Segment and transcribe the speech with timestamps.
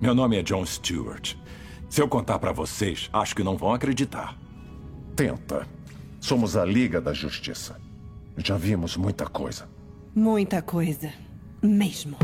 [0.00, 1.34] Meu nome é John Stewart.
[1.88, 4.38] Se eu contar para vocês, acho que não vão acreditar.
[5.16, 5.66] Tenta.
[6.20, 7.76] Somos a Liga da Justiça.
[8.36, 9.68] Já vimos muita coisa.
[10.14, 11.12] Muita coisa.
[11.60, 12.16] Mesmo.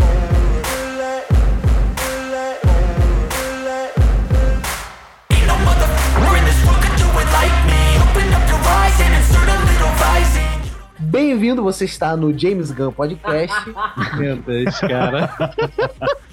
[11.00, 13.56] Bem-vindo, você está no James Gunn Podcast.
[14.16, 15.34] Meu Deus, cara.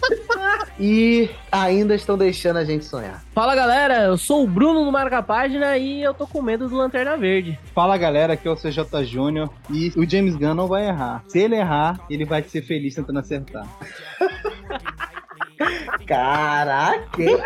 [0.81, 3.23] e ainda estão deixando a gente sonhar.
[3.33, 6.75] Fala galera, eu sou o Bruno do Marca Página e eu tô com medo do
[6.75, 7.57] Lanterna Verde.
[7.75, 11.23] Fala galera, aqui é o CJ Júnior e o James Gunn não vai errar.
[11.27, 13.67] Se ele errar, ele vai ser feliz tentando acertar.
[16.05, 17.37] Caraca, hein?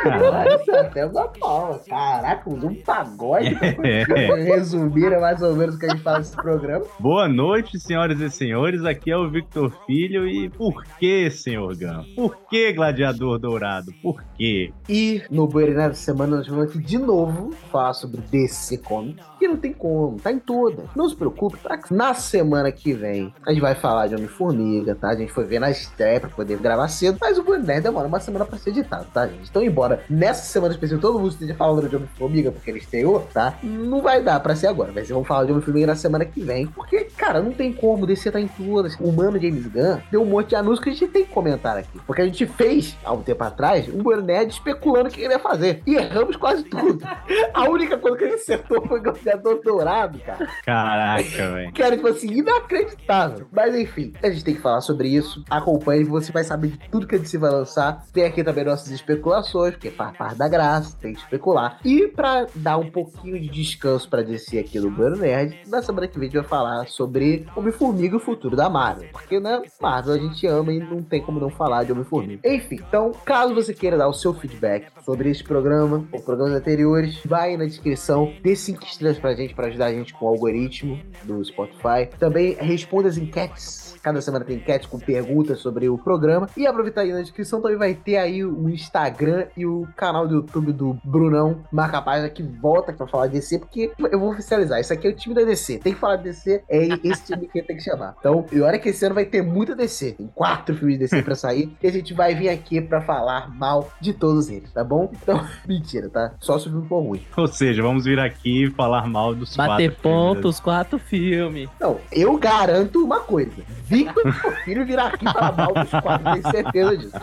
[0.59, 1.79] Isso é até uma palma.
[1.87, 3.55] Caraca, um pagode.
[4.45, 6.85] Resumir mais ou menos o que a gente fala nesse programa.
[6.99, 8.83] Boa noite, senhoras e senhores.
[8.85, 10.27] Aqui é o Victor Filho.
[10.27, 12.03] E por que, senhor Gun?
[12.15, 13.91] Por que Gladiador Dourado?
[14.01, 14.71] Por quê?
[14.87, 19.25] E no Boirinha da semana nós vamos aqui de novo falar sobre DC Comics.
[19.39, 20.83] Que não tem como, tá em toda.
[20.95, 21.79] Não se preocupe, tá?
[21.91, 25.09] Na semana que vem a gente vai falar de Homem-Formiga, tá?
[25.09, 27.65] A gente foi ver na estreia pra poder gravar cedo, mas o Boirinha
[28.05, 29.49] demora uma semana pra ser editado, tá, gente?
[29.49, 33.57] Então, embora nessa semana específica todo mundo esteja falando de Homem-Formiga porque ele estreou, tá?
[33.61, 36.67] Não vai dar pra ser agora, mas vamos falar de Homem-Formiga na semana que vem,
[36.67, 38.95] porque, cara, não tem como DC tá em todas.
[38.99, 41.77] O mano James Gunn deu um monte de anúncios que a gente tem que comentar
[41.77, 41.99] aqui.
[42.05, 45.39] Porque a gente fez, há um tempo atrás, um Nerd especulando o que ele ia
[45.39, 45.81] fazer.
[45.85, 47.05] E erramos quase tudo.
[47.53, 50.47] A única coisa que gente acertou foi o Gladiador Dourado, cara.
[50.65, 51.71] Caraca, velho.
[51.71, 53.47] Que era, tipo assim, inacreditável.
[53.51, 55.43] Mas enfim, a gente tem que falar sobre isso.
[55.49, 57.94] Acompanhe, você vai saber de tudo que a DC vai lançar.
[58.11, 61.79] Tem aqui também nossas especulações, porque faz parte da graça, tem que especular.
[61.83, 66.07] E pra dar um pouquinho de descanso pra DC aqui no Bueno Nerd, na semana
[66.07, 69.09] que vem a gente vai falar sobre Homem-Formiga e o futuro da Marvel.
[69.11, 72.47] Porque, né, Marvel a gente ama e não tem como não falar de Homem-Formiga.
[72.47, 77.19] Enfim, então, caso você queira dar o seu feedback sobre esse programa ou programas anteriores,
[77.25, 80.99] vai na descrição, dê cinco estrelas pra gente, pra ajudar a gente com o algoritmo
[81.23, 82.09] do Spotify.
[82.19, 86.47] Também responda as enquetes Cada semana tem enquete com perguntas sobre o programa.
[86.55, 90.35] E aproveitar aí na descrição também vai ter aí o Instagram e o canal do
[90.35, 94.29] YouTube do Brunão, marca a página que volta pra falar de DC, porque eu vou
[94.29, 94.79] oficializar.
[94.79, 95.79] Isso aqui é o time da DC.
[95.79, 98.15] Tem que falar de DC, é esse time que tem que chamar.
[98.19, 100.11] Então, e olha que esse ano vai ter muita DC.
[100.11, 101.75] Tem quatro filmes de DC pra sair.
[101.81, 105.11] E a gente vai vir aqui pra falar mal de todos eles, tá bom?
[105.19, 106.35] Então, mentira, tá?
[106.39, 107.21] Só se o filme for ruim.
[107.35, 110.59] Ou seja, vamos vir aqui falar mal dos Bater quatro pontos, filmes.
[110.59, 111.69] quatro filmes.
[111.79, 113.63] Não, eu garanto uma coisa.
[113.95, 114.33] Victor
[114.65, 117.15] Filho virá aqui para mal dos quatro, tenho certeza disso.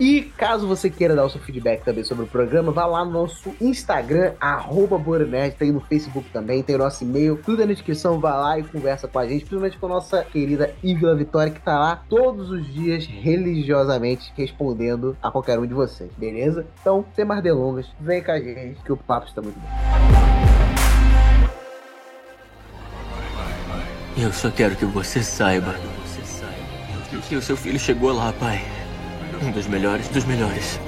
[0.00, 3.10] E caso você queira dar o seu feedback também sobre o programa, vá lá no
[3.10, 5.00] nosso Instagram, arroba
[5.58, 8.62] tem no Facebook também, tem o nosso e-mail, tudo é na descrição, vá lá e
[8.62, 12.50] conversa com a gente, principalmente com a nossa querida Ívila Vitória, que tá lá todos
[12.50, 16.66] os dias, religiosamente, respondendo a qualquer um de vocês, beleza?
[16.80, 20.14] Então, sem mais delongas, vem com a gente, que o papo está muito bom.
[24.16, 25.74] Eu só quero que você saiba
[27.20, 28.62] que o seu filho chegou lá, pai.
[29.42, 30.78] Um dos melhores dos melhores.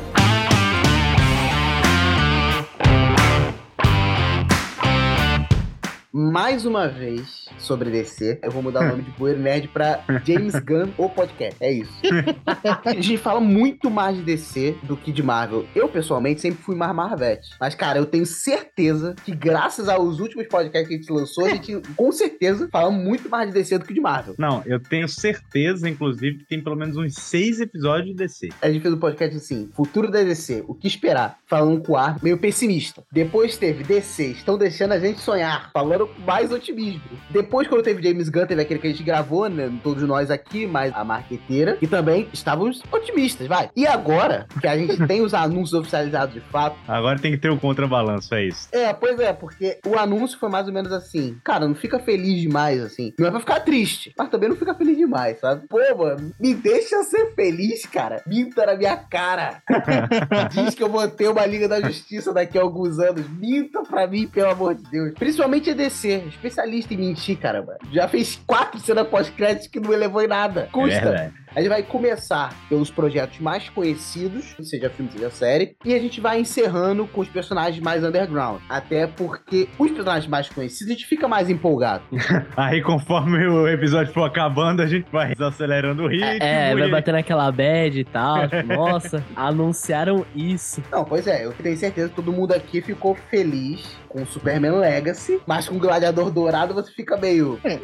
[6.19, 10.55] Mais uma vez, sobre DC, eu vou mudar o nome de Poeira Nerd pra James
[10.61, 11.63] Gunn, o podcast.
[11.63, 11.93] É isso.
[12.83, 15.67] a gente fala muito mais de DC do que de Marvel.
[15.75, 17.51] Eu, pessoalmente, sempre fui mais Marvete.
[17.61, 21.51] Mas, cara, eu tenho certeza que, graças aos últimos podcasts que a gente lançou, a
[21.51, 24.37] gente, com certeza, fala muito mais de DC do que de Marvel.
[24.39, 28.49] Não, eu tenho certeza, inclusive, que tem pelo menos uns seis episódios de DC.
[28.63, 31.37] A gente fez um podcast assim, futuro da DC, o que esperar?
[31.47, 33.05] Falando com ar meio pessimista.
[33.13, 37.01] Depois teve DC, estão deixando a gente sonhar, falando mais otimismo.
[37.31, 39.71] Depois, quando teve James Gunn, teve aquele que a gente gravou, né?
[39.83, 43.71] Todos nós aqui, mais a marqueteira, e também estávamos otimistas, vai.
[43.77, 47.51] E agora, que a gente tem os anúncios oficializados de fato, Agora tem que ter
[47.51, 48.69] o contrabalanço, é isso.
[48.73, 51.37] é, pois é, porque o anúncio foi mais ou menos assim.
[51.45, 53.13] Cara, não fica feliz demais, assim.
[53.19, 55.67] Não é pra ficar triste, mas também não fica feliz demais, sabe?
[55.69, 58.23] Pô, mano, me deixa ser feliz, cara.
[58.27, 59.63] Minta na minha cara.
[60.53, 63.29] Diz que eu vou ter uma Liga da Justiça daqui a alguns anos.
[63.31, 65.13] Minta pra mim, pelo amor de Deus.
[65.19, 67.79] Principalmente EDC, especialista em mentir, caramba.
[67.91, 70.69] Já fez quatro cenas pós-créditos que não elevou em nada.
[70.71, 71.01] Custa.
[71.01, 71.35] verdade.
[71.57, 76.21] A gente vai começar pelos projetos mais conhecidos, seja filme, seja série, e a gente
[76.21, 78.61] vai encerrando com os personagens mais underground.
[78.69, 82.03] Até porque os personagens mais conhecidos a gente fica mais empolgado.
[82.59, 86.27] Aí, conforme o episódio for acabando, a gente vai desacelerando o ritmo.
[86.43, 88.47] É, vai e- bater naquela bad e tal.
[88.49, 90.83] tipo, Nossa, anunciaram isso.
[90.93, 95.41] Não, pois é, eu tenho certeza que todo mundo aqui ficou feliz com Superman Legacy,
[95.47, 97.59] mas com Gladiador Dourado você fica meio.
[97.65, 97.79] "É,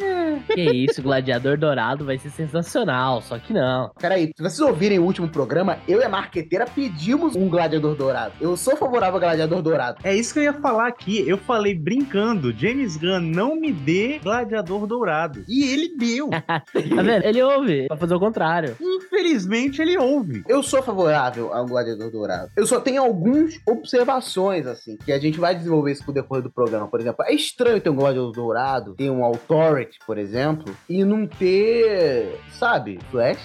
[0.55, 3.62] Que isso, Gladiador Dourado vai ser sensacional, só que não.
[3.99, 8.35] Peraí, se vocês ouvirem o último programa, eu e a marqueteira pedimos um gladiador dourado.
[8.41, 9.99] Eu sou favorável ao gladiador dourado.
[10.05, 11.27] É isso que eu ia falar aqui.
[11.29, 12.53] Eu falei brincando.
[12.53, 15.45] James Gunn não me dê gladiador dourado.
[15.49, 16.31] E ele deu.
[16.73, 17.25] Tá vendo?
[17.25, 18.77] Ele ouve, pra fazer o contrário.
[18.81, 20.43] Infelizmente, ele ouve.
[20.49, 22.51] Eu sou favorável ao gladiador dourado.
[22.57, 26.43] Eu só tenho algumas observações, assim, que a gente vai desenvolver isso com o decorrer
[26.43, 26.89] do programa.
[26.89, 31.27] Por exemplo, é estranho ter um gladiador dourado, ter um Authority, por exemplo, e não
[31.27, 33.42] ter, sabe, Flash,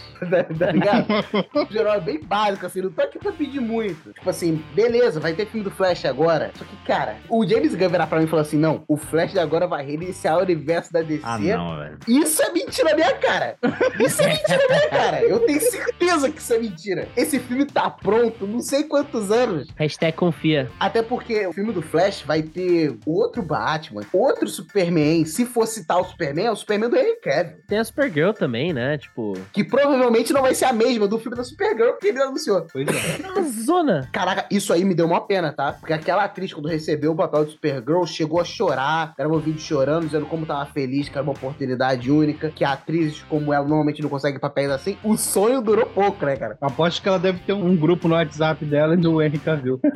[0.60, 1.08] tá ligado?
[1.54, 4.14] o geral é bem básico, assim, não tô aqui pra pedir muito.
[4.14, 6.52] Tipo assim, beleza, vai ter filme do Flash agora.
[6.56, 9.32] Só que, cara, o James Gunn virar pra mim e falar assim: não, o Flash
[9.32, 11.22] de agora vai reiniciar o universo da DC.
[11.24, 11.98] Ah, não, velho.
[12.08, 13.58] Isso é mentira na minha cara.
[14.00, 15.22] Isso é mentira na minha cara.
[15.24, 17.08] Eu tenho certeza que isso é mentira.
[17.16, 19.68] Esse filme tá pronto, não sei quantos anos.
[19.76, 20.70] Hashtag confia.
[20.80, 25.26] Até porque o filme do Flash vai ter outro Batman, outro Superman.
[25.26, 27.58] Se for citar o Superman, é o Superman do Henry Cavill.
[27.68, 28.98] Tem a Supergirl também, né?
[28.98, 32.68] Tipo, Que provavelmente não vai ser a mesma do filme da Supergirl que ele anunciou.
[32.72, 32.92] Pois é.
[33.26, 34.10] a zona.
[34.12, 35.72] Caraca, isso aí me deu uma pena, tá?
[35.74, 39.62] Porque aquela atriz, quando recebeu o papel de Supergirl, chegou a chorar, gravou um vídeo
[39.62, 44.02] chorando, dizendo como tava feliz, que era uma oportunidade única, que atrizes como ela normalmente
[44.02, 44.98] não conseguem papéis assim.
[45.04, 46.58] O sonho durou pouco, né, cara?
[46.62, 49.80] Aposto que ela deve ter um grupo no WhatsApp dela e do Henry Cavill.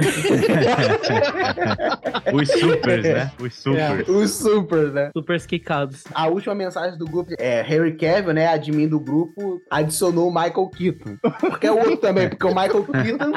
[2.34, 3.32] Os supers, né?
[3.40, 4.08] Os supers.
[4.08, 5.10] O super, né?
[5.16, 6.04] Super quicados.
[6.14, 10.70] A última mensagem do grupo é Harry Cavill, né, admin do grupo, adicionou o Michael
[10.70, 11.18] Keaton.
[11.40, 13.34] Porque é o outro também, porque o Michael Keaton,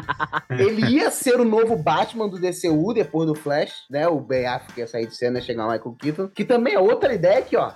[0.51, 4.07] ele ia ser o novo Batman do DCU depois do Flash, né?
[4.09, 6.79] O Ben Affleck ia sair de cena e chegar o Michael Keaton, que também é
[6.79, 7.73] outra ideia aqui, ó.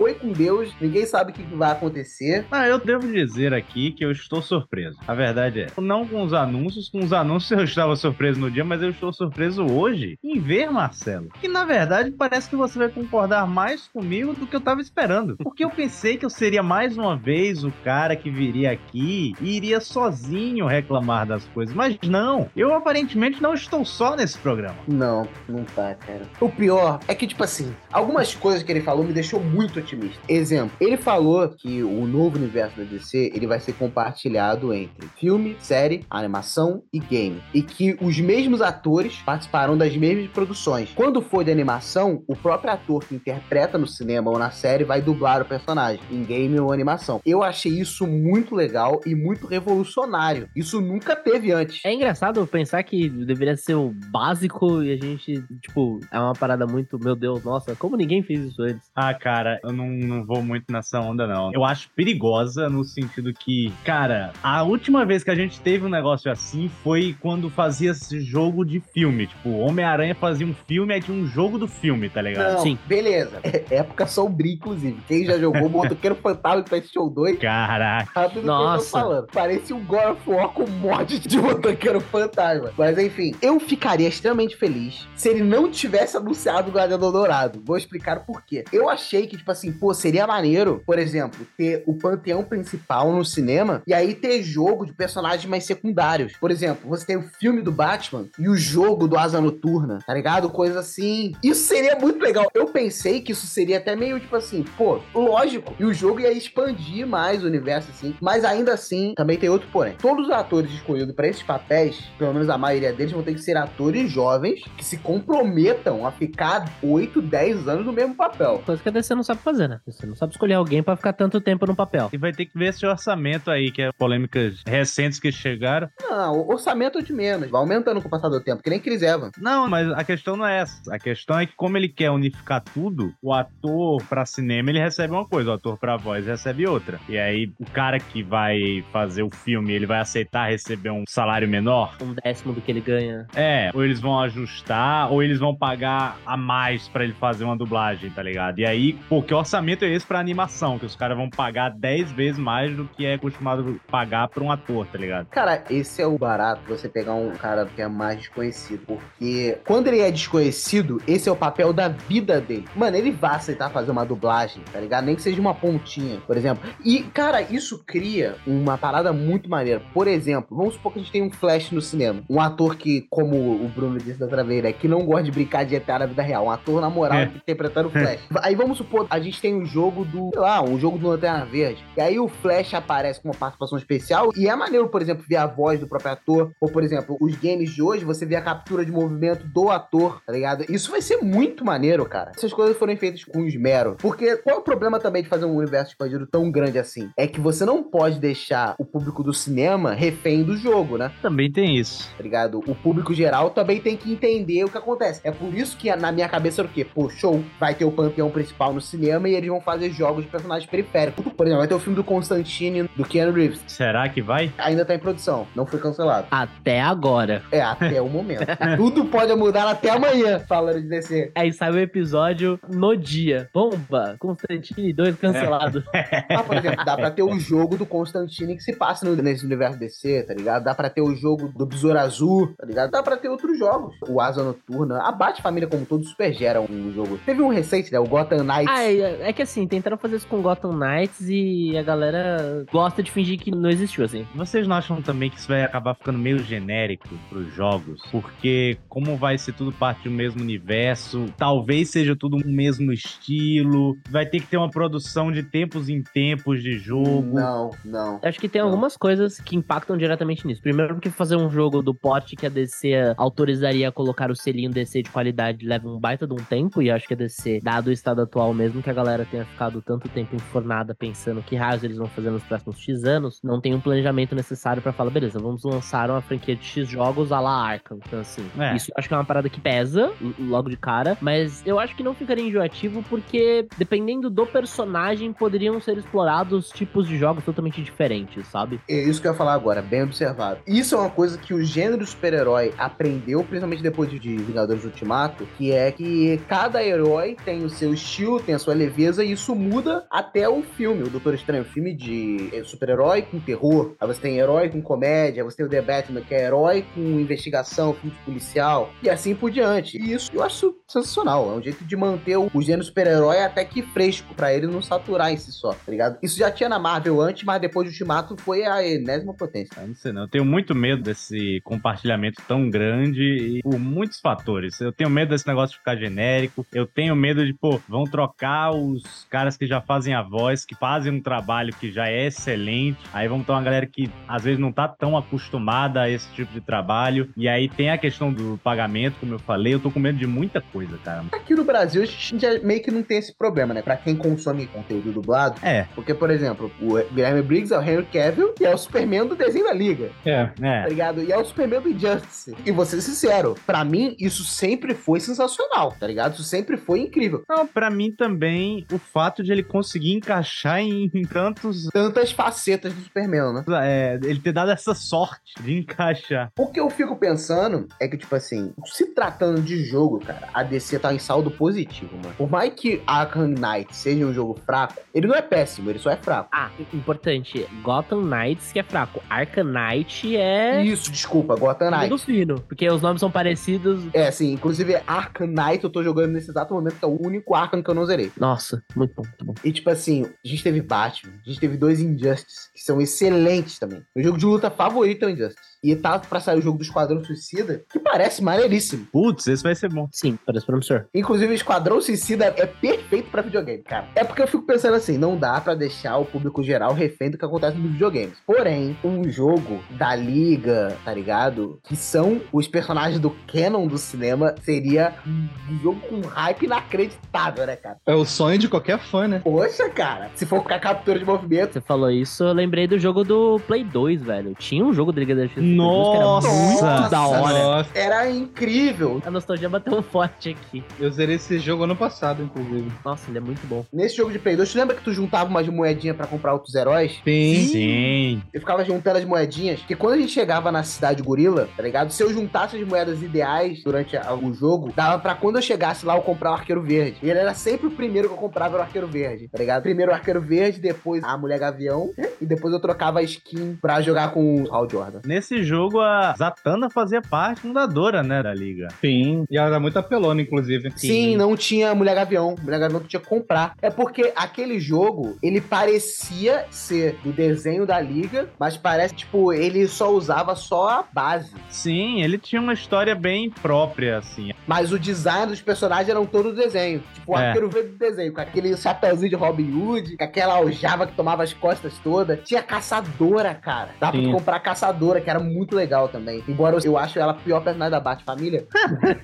[0.00, 2.46] Foi com Deus, ninguém sabe o que vai acontecer.
[2.50, 4.98] Ah, eu devo dizer aqui que eu estou surpreso.
[5.06, 8.64] A verdade é, não com os anúncios, com os anúncios eu estava surpreso no dia,
[8.64, 11.28] mas eu estou surpreso hoje em ver Marcelo.
[11.38, 15.36] Que na verdade parece que você vai concordar mais comigo do que eu estava esperando.
[15.36, 19.54] Porque eu pensei que eu seria mais uma vez o cara que viria aqui e
[19.54, 21.74] iria sozinho reclamar das coisas.
[21.74, 24.78] Mas não, eu aparentemente não estou só nesse programa.
[24.88, 26.22] Não, não tá, cara.
[26.40, 30.20] O pior é que, tipo assim, algumas coisas que ele falou me deixou muito otimista.
[30.28, 35.56] Exemplo, ele falou que o novo universo da DC ele vai ser compartilhado entre filme,
[35.58, 37.42] série, animação e game.
[37.52, 40.90] E que os mesmos atores participarão das mesmas produções.
[40.94, 45.00] Quando for de animação, o próprio ator que interpreta no cinema ou na série vai
[45.00, 47.20] dublar o personagem, em game ou animação.
[47.24, 50.48] Eu achei isso muito legal e muito revolucionário.
[50.54, 51.84] Isso nunca teve antes.
[51.84, 56.66] É engraçado pensar que deveria ser o básico e a gente, tipo, é uma parada
[56.66, 58.90] muito, meu Deus, nossa, como ninguém fez isso antes?
[58.94, 61.52] Ah, cara, eu não, não vou muito nessa onda, não.
[61.52, 65.88] Eu acho perigosa no sentido que, cara, a última vez que a gente teve um
[65.88, 69.26] negócio assim foi quando fazia esse jogo de filme.
[69.26, 72.54] Tipo, Homem-Aranha fazia um filme, aí tinha um jogo do filme, tá ligado?
[72.54, 72.78] Não, Sim.
[72.86, 73.40] beleza.
[73.42, 74.98] É época sombria, inclusive.
[75.06, 78.10] Quem já jogou Motoqueiro Fantasma pra esse show 2, Caraca.
[78.12, 78.90] sabe do que eu tô Nossa.
[78.90, 79.26] falando.
[79.32, 82.72] Parece um God of War com mod de Motoqueiro Fantasma.
[82.76, 87.62] Mas enfim, eu ficaria extremamente feliz se ele não tivesse anunciado o Gladiador Dourado.
[87.64, 88.64] Vou explicar o porquê.
[88.72, 93.24] Eu achei que, tipo assim, pô, seria maneiro, por exemplo, ter o panteão principal no
[93.24, 96.34] cinema e aí ter jogo de personagens mais secundários.
[96.36, 100.14] Por exemplo, você tem o filme do Batman e o jogo do Asa Noturna, tá
[100.14, 100.50] ligado?
[100.50, 101.32] Coisa assim.
[101.42, 102.48] Isso seria muito legal.
[102.54, 105.74] Eu pensei que isso seria até meio tipo assim, pô, lógico.
[105.78, 108.14] E o jogo ia expandir mais o universo, assim.
[108.20, 109.94] Mas ainda assim, também tem outro porém.
[110.00, 113.42] Todos os atores escolhidos para esses papéis, pelo menos a maioria deles, vão ter que
[113.42, 118.62] ser atores jovens que se comprometam a ficar 8, 10 anos no mesmo papel.
[118.64, 119.80] Coisa que a DC não sabe fazer, né?
[119.86, 122.10] Você não sabe escolher alguém pra ficar tanto tempo no papel.
[122.12, 125.88] E vai ter que ver esse orçamento aí, que é polêmicas recentes que chegaram.
[126.00, 127.50] Não, o orçamento é de menos.
[127.50, 129.32] Vai aumentando com o passar do tempo, que nem Chris Evans.
[129.38, 130.94] Não, mas a questão não é essa.
[130.94, 135.12] A questão é que, como ele quer unificar tudo, o ator pra cinema ele recebe
[135.12, 137.00] uma coisa, o ator pra voz recebe outra.
[137.08, 141.48] E aí, o cara que vai fazer o filme, ele vai aceitar receber um salário
[141.48, 141.96] menor?
[142.00, 143.26] Um décimo do que ele ganha.
[143.34, 147.56] É, ou eles vão ajustar, ou eles vão pagar a mais pra ele fazer uma
[147.56, 148.58] dublagem, tá ligado?
[148.58, 150.78] E aí, pô, que orçamento é esse pra animação?
[150.78, 154.50] Que os caras vão pagar 10 vezes mais do que é acostumado pagar pra um
[154.50, 155.26] ator, tá ligado?
[155.26, 158.80] Cara, esse é o barato, você pegar um cara que é mais desconhecido.
[158.86, 162.64] Porque quando ele é desconhecido, esse é o papel da vida dele.
[162.74, 165.04] Mano, ele vai aceitar fazer uma dublagem, tá ligado?
[165.04, 166.68] Nem que seja uma pontinha, por exemplo.
[166.84, 169.80] E, cara, isso cria uma parada muito maneira.
[169.92, 172.22] Por exemplo, vamos supor que a gente tem um Flash no cinema.
[172.28, 175.30] Um ator que, como o Bruno disse da outra vez, né, que não gosta de
[175.30, 176.46] brincar de ETA na vida real.
[176.46, 177.24] Um ator, na moral, É.
[177.24, 178.20] interpretando o Flash.
[178.42, 181.08] Aí vamos supor, a gente gente tem um jogo do, sei lá, um jogo do
[181.08, 181.84] Lanterna Verde.
[181.96, 184.30] E aí o Flash aparece com uma participação especial.
[184.36, 186.52] E é maneiro, por exemplo, ver a voz do próprio ator.
[186.60, 190.20] Ou, por exemplo, os games de hoje, você vê a captura de movimento do ator,
[190.26, 190.64] tá ligado?
[190.68, 192.32] Isso vai ser muito maneiro, cara.
[192.36, 193.96] Essas coisas foram feitas com esmero.
[193.98, 197.10] Porque qual é o problema também de fazer um universo expandido tão grande assim?
[197.16, 201.12] É que você não pode deixar o público do cinema refém do jogo, né?
[201.22, 202.10] Também tem isso.
[202.16, 202.60] Tá ligado?
[202.66, 205.20] O público geral também tem que entender o que acontece.
[205.24, 206.84] É por isso que na minha cabeça era o quê?
[206.84, 210.30] Pô, show, vai ter o panteão principal no cinema e eles vão fazer jogos de
[210.30, 211.24] personagens periféricos.
[211.32, 213.60] Por exemplo, vai ter o filme do Constantine, do Keanu Reeves.
[213.66, 214.52] Será que vai?
[214.58, 216.26] Ainda tá em produção, não foi cancelado.
[216.30, 217.42] Até agora.
[217.50, 218.44] É, até o momento.
[218.76, 221.32] Tudo pode mudar até amanhã, falando de DC.
[221.34, 223.48] Aí sai o episódio no dia.
[223.52, 224.16] Bomba!
[224.18, 225.82] Constantine 2 cancelado.
[226.30, 229.44] Ah, por exemplo, dá pra ter o jogo do Constantine que se passa no- nesse
[229.44, 230.64] universo DC, tá ligado?
[230.64, 232.90] Dá pra ter o jogo do Besouro Azul, tá ligado?
[232.90, 233.94] Dá pra ter outros jogos.
[234.08, 237.18] O Asa Noturna, a Bat-Família como um todo super gera um jogo.
[237.26, 237.98] Teve um recente, né?
[237.98, 238.68] O Gotham Knights.
[238.68, 238.84] Ah,
[239.20, 243.38] é, que assim, tentaram fazer isso com Gotham Knights e a galera gosta de fingir
[243.38, 244.26] que não existiu, assim.
[244.34, 248.00] Vocês não acham também que isso vai acabar ficando meio genérico pros jogos?
[248.10, 253.96] Porque como vai ser tudo parte do mesmo universo, talvez seja tudo o mesmo estilo,
[254.10, 257.34] vai ter que ter uma produção de tempos em tempos de jogo.
[257.34, 258.20] Não, não.
[258.22, 258.68] Acho que tem Não.
[258.68, 260.62] algumas coisas que impactam diretamente nisso.
[260.62, 264.70] Primeiro, porque fazer um jogo do porte que a DC autorizaria a colocar o selinho
[264.70, 267.88] DC de qualidade leva um baita de um tempo, e acho que a DC, dado
[267.88, 271.82] o estado atual, mesmo que a galera tenha ficado tanto tempo enfornada pensando que raios
[271.82, 275.38] eles vão fazer nos próximos X anos, não tem um planejamento necessário pra falar, beleza,
[275.38, 277.98] vamos lançar uma franquia de X jogos a la Arkham.
[278.06, 278.76] Então, assim, É.
[278.76, 281.94] isso eu acho que é uma parada que pesa logo de cara, mas eu acho
[281.96, 287.82] que não ficaria enjoativo porque, dependendo do personagem, poderiam ser explorados tipos de jogos totalmente
[287.82, 288.80] diferentes, sabe?
[288.88, 290.60] É isso que eu ia falar agora, bem observado.
[290.66, 295.46] Isso é uma coisa que o gênero super-herói aprendeu, principalmente depois de- de Vingadores Ultimato,
[295.56, 299.54] que é que cada herói tem o seu estilo, tem a sua leveza, e isso
[299.54, 301.02] muda até o filme.
[301.02, 303.94] O Doutor Estranho, filme de eh, super-herói com terror.
[304.00, 307.00] Aí você tem herói com comédia, você tem o The Batman, que é herói com
[307.00, 309.98] investigação, filme de policial, e assim por diante.
[309.98, 311.52] E isso eu acho sensacional.
[311.52, 315.32] É um jeito de manter o, gênero super-herói até que fresco, pra ele não saturar
[315.32, 316.18] em si só, tá ligado?
[316.22, 319.80] Isso já tinha na Marvel antes, mas depois do Ultimato foi a enésima potência.
[319.80, 323.22] Eu não sei não, eu tenho muito medo desse compartilhamento tão grande
[323.58, 324.80] e por muitos fatores.
[324.80, 328.69] Eu tenho medo desse negócio de ficar genérico, eu tenho medo de, pô, vão trocar
[328.70, 332.98] os caras que já fazem a voz, que fazem um trabalho que já é excelente,
[333.12, 336.52] aí vamos ter uma galera que às vezes não tá tão acostumada a esse tipo
[336.52, 340.00] de trabalho, e aí tem a questão do pagamento, como eu falei, eu tô com
[340.00, 341.24] medo de muita coisa, cara.
[341.32, 343.82] Aqui no Brasil, a gente já meio que não tem esse problema, né?
[343.82, 345.58] Pra quem consome conteúdo dublado.
[345.62, 349.26] É, Porque, por exemplo, o Guilherme Briggs é o Henry Cavill e é o Superman
[349.26, 350.46] do desenho da Liga, É.
[350.46, 350.88] tá é.
[350.88, 351.22] ligado?
[351.22, 352.54] E é o Superman do Injustice.
[352.64, 356.34] E vou ser sincero, pra mim, isso sempre foi sensacional, tá ligado?
[356.34, 357.42] Isso sempre foi incrível.
[357.48, 358.59] Não, pra mim também,
[358.92, 361.88] o fato de ele conseguir encaixar em, em tantos.
[361.92, 363.64] Tantas facetas do Superman, né?
[363.82, 366.50] é, ele ter dado essa sorte de encaixar.
[366.58, 370.62] O que eu fico pensando é que, tipo assim, se tratando de jogo, cara, a
[370.62, 372.34] DC tá em saldo positivo, mano.
[372.36, 376.10] Por mais que Arkham Knight seja um jogo fraco, ele não é péssimo, ele só
[376.10, 376.48] é fraco.
[376.52, 379.22] Ah, importante, Gotham Knights que é fraco.
[379.28, 382.08] Arkham Knight é Isso, desculpa, Gotham Knight.
[382.08, 384.04] tudo fino, porque os nomes são parecidos.
[384.12, 387.54] É, assim, inclusive Arkham Knight eu tô jogando nesse exato momento, que é o único
[387.54, 388.30] Arkham que eu não zerei.
[388.38, 388.49] Nossa,
[388.96, 389.54] muito bom, muito bom.
[389.64, 393.78] E tipo assim, a gente teve Batman, a gente teve dois Injustice, que são excelentes
[393.78, 394.02] também.
[394.16, 395.70] O jogo de luta favorito é o Injustice.
[395.82, 399.06] E tá pra sair o jogo do Esquadrão Suicida, que parece maneiríssimo.
[399.10, 400.08] Putz, esse vai ser bom.
[400.12, 401.06] Sim, parece promissor.
[401.14, 404.08] Inclusive, o Esquadrão Suicida é perfeito pra videogame, cara.
[404.14, 407.38] É porque eu fico pensando assim, não dá pra deixar o público geral refém do
[407.38, 408.36] que acontece nos videogames.
[408.46, 411.80] Porém, um jogo da Liga, tá ligado?
[411.84, 417.76] Que são os personagens do canon do cinema, seria um jogo com hype inacreditável, né,
[417.76, 417.96] cara?
[418.06, 419.40] É o sonho de qualquer fã, né?
[419.42, 422.98] Poxa, cara, se for com a captura de movimento, Você falou isso, eu lembrei do
[423.00, 424.54] jogo do Play 2, velho.
[424.56, 426.48] Tinha um jogo do Liga da Justiça 2 que era Nossa!
[426.48, 427.58] muito da hora.
[427.64, 429.20] Nossa, era incrível.
[429.26, 430.84] A nostalgia bateu forte aqui.
[431.00, 432.90] eu zerei esse jogo ano passado, inclusive.
[433.04, 433.84] Nossa, ele é muito bom.
[433.92, 436.74] Nesse jogo de Play 2, tu lembra que tu juntava umas moedinhas pra comprar outros
[436.76, 437.20] heróis?
[437.24, 437.66] Sim.
[437.70, 438.42] Sim.
[438.54, 442.10] Eu ficava juntando as moedinhas, porque quando a gente chegava na cidade gorila, tá ligado?
[442.12, 446.06] Se eu juntasse as moedas ideais durante a- o jogo, dava pra quando eu chegasse
[446.06, 447.16] lá eu comprar o arqueiro verde.
[447.20, 449.82] E ele era sempre o primeiro que eu comprava era o arqueiro verde, tá ligado?
[449.82, 452.10] Primeiro o arqueiro verde, depois a mulher gavião,
[452.40, 455.20] e depois eu trocava a skin pra jogar com o Hal Jordan.
[455.24, 458.88] Nesse jogo a Zatanna fazia parte fundadora, né, da liga.
[459.00, 460.90] Sim, e ela era muito apelona, inclusive.
[460.96, 462.54] Sim, não tinha Mulher Gavião.
[462.62, 463.74] Mulher Gavião que tinha que comprar.
[463.82, 469.86] É porque aquele jogo, ele parecia ser do desenho da liga, mas parece, tipo, ele
[469.88, 471.52] só usava só a base.
[471.68, 474.50] Sim, ele tinha uma história bem própria, assim.
[474.66, 477.02] Mas o design dos personagens eram todo do desenho.
[477.14, 477.46] Tipo, o É.
[477.48, 481.42] arqueiro veio do desenho, com aquele chapeuzinho de Robin Hood, com aquela aljava que tomava
[481.42, 482.40] as costas todas.
[482.50, 483.90] Tinha caçadora, cara.
[484.00, 486.42] Dá pra comprar a caçadora, que era muito legal também.
[486.48, 488.66] Embora eu acho ela a pior personagem da Bat-Família.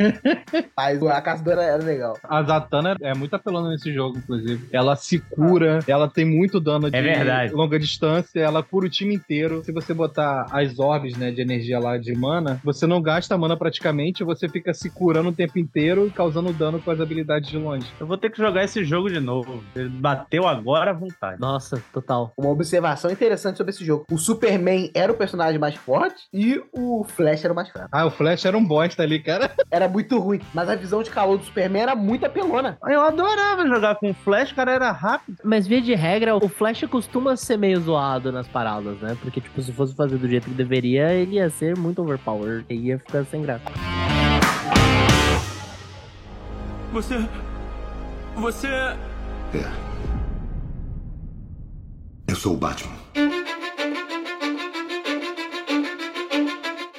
[0.79, 2.17] mas a caçadora era legal.
[2.23, 4.69] A Zatanna é muito apelona nesse jogo, inclusive.
[4.73, 7.53] Ela se cura, ela tem muito dano de É verdade.
[7.53, 9.61] longa distância, ela cura o time inteiro.
[9.65, 13.57] Se você botar as orbes, né, de energia lá de mana, você não gasta mana
[13.57, 17.59] praticamente, você fica se curando o tempo inteiro e causando dano com as habilidades de
[17.59, 17.89] longe.
[17.99, 19.65] Eu vou ter que jogar esse jogo de novo.
[19.75, 21.41] Ele bateu agora à vontade.
[21.41, 22.33] Nossa, total.
[22.39, 24.05] Uma observação interessante sobre esse jogo.
[24.11, 27.89] O Superman era o personagem mais forte e o Flash era o mais fraco.
[27.93, 29.51] Ah, o Flash era um bosta ali, cara.
[29.71, 32.79] Era muito ruim, mas a visão de calor do Superman era muito apelona.
[32.87, 35.39] Eu adorava jogar com o Flash, cara, era rápido.
[35.45, 39.17] Mas via de regra, o Flash costuma ser meio zoado nas paradas, né?
[39.21, 42.65] Porque, tipo, se fosse fazer do jeito que deveria, ele ia ser muito overpowered.
[42.71, 43.65] E ia ficar sem graça.
[46.93, 47.29] Você.
[48.37, 48.69] Você.
[48.69, 49.86] É.
[52.29, 53.46] Eu sou o Batman.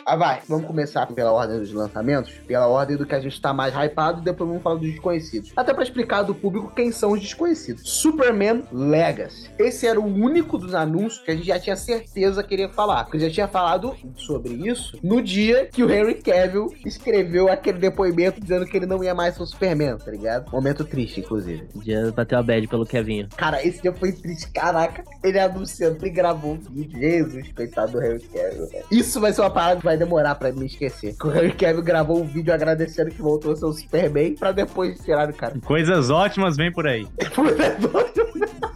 [0.09, 0.39] Ah, vai.
[0.47, 4.21] Vamos começar pela ordem dos lançamentos, pela ordem do que a gente tá mais hypado,
[4.21, 5.51] e depois vamos falar dos desconhecidos.
[5.53, 7.81] Até pra explicar do público quem são os desconhecidos.
[7.83, 9.49] Superman Legacy.
[9.59, 13.03] Esse era o único dos anúncios que a gente já tinha certeza que iria falar.
[13.03, 18.39] Porque já tinha falado sobre isso no dia que o Henry Cavill escreveu aquele depoimento
[18.39, 20.49] dizendo que ele não ia mais ser o Superman, tá ligado?
[20.49, 21.67] Momento triste, inclusive.
[21.75, 23.27] O dia bateu a bad pelo Kevinho.
[23.35, 24.49] Cara, esse dia foi triste.
[24.53, 26.97] Caraca, ele anunciando, ele gravou um vídeo.
[26.97, 28.69] Jesus, coitado do Harry Cavill.
[28.89, 31.15] Isso vai ser uma parada que vai demorar pra me esquecer.
[31.17, 35.29] Que o Harry Cavill gravou um vídeo agradecendo que voltou o Superman pra depois tirar
[35.29, 35.55] o cara.
[35.65, 37.07] Coisas ótimas vem por aí.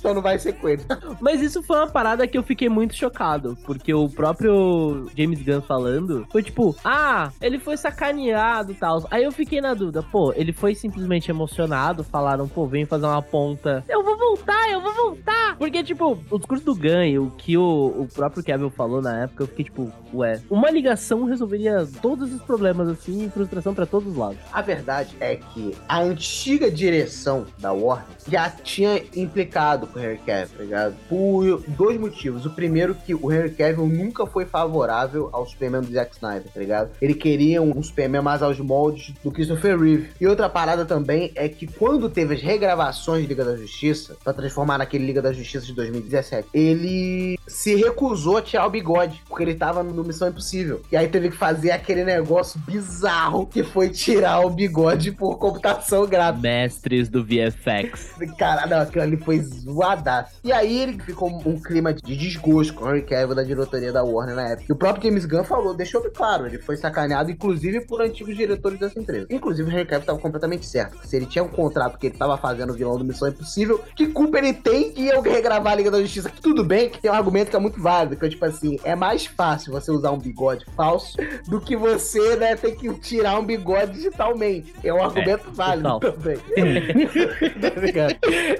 [0.00, 0.82] Só não vai ser ele.
[1.20, 5.60] Mas isso foi uma parada que eu fiquei muito chocado, porque o próprio James Gunn
[5.60, 9.06] falando foi tipo, ah, ele foi sacaneado e tal.
[9.10, 13.22] Aí eu fiquei na dúvida, pô, ele foi simplesmente emocionado, falaram, pô, vem fazer uma
[13.22, 15.56] ponta, eu vou voltar, eu vou voltar.
[15.56, 19.24] Porque, tipo, o discurso do Gunn e o que o, o próprio Kevin falou na
[19.24, 23.86] época, eu fiquei tipo, ué, uma ligação resolveria todos os problemas assim e frustração pra
[23.86, 24.38] todos os lados.
[24.52, 30.18] A verdade é que a antiga direção da Warner já tinha implicado com o Henry
[30.18, 30.96] Cavill, tá ligado?
[31.08, 32.46] Por dois motivos.
[32.46, 36.60] O primeiro que o Henry Cavill nunca foi favorável ao Superman do Zack Snyder, tá
[36.60, 36.90] ligado?
[37.00, 40.10] Ele queria um Superman mais aos moldes do Christopher Reeve.
[40.20, 44.32] E outra parada também é que quando teve as regravações de Liga da Justiça, pra
[44.32, 49.42] transformar naquele Liga da Justiça de 2017, ele se recusou a tirar o bigode, porque
[49.42, 50.80] ele tava no Missão Impossível.
[50.90, 56.06] E aí teve que fazer aquele negócio bizarro que foi tirar o bigode por computação
[56.06, 56.40] gráfica.
[56.40, 58.14] Mestres do VFX.
[58.38, 59.40] Cara, não, aquilo ali foi
[59.80, 60.34] zoadaço.
[60.44, 64.04] E aí ele ficou um clima de desgosto com o Henry Cavill da diretoria da
[64.04, 64.66] Warner na época.
[64.68, 68.36] E o próprio James Gunn falou, deixou bem claro, ele foi sacaneado, inclusive por antigos
[68.36, 69.26] diretores dessa empresa.
[69.30, 70.98] Inclusive o Henry Cavill estava completamente certo.
[71.06, 74.08] Se ele tinha um contrato que ele tava fazendo o vilão do Missão Impossível, que
[74.08, 76.30] culpa ele tem de eu regravar a Liga da Justiça?
[76.42, 78.94] Tudo bem, que tem um argumento que é muito válido, que é tipo assim, é
[78.94, 81.16] mais fácil você usar um bigode falso
[81.48, 84.74] do que você, né, ter que tirar um bigode digitalmente.
[84.82, 86.00] É um argumento válido total.
[86.00, 86.38] também.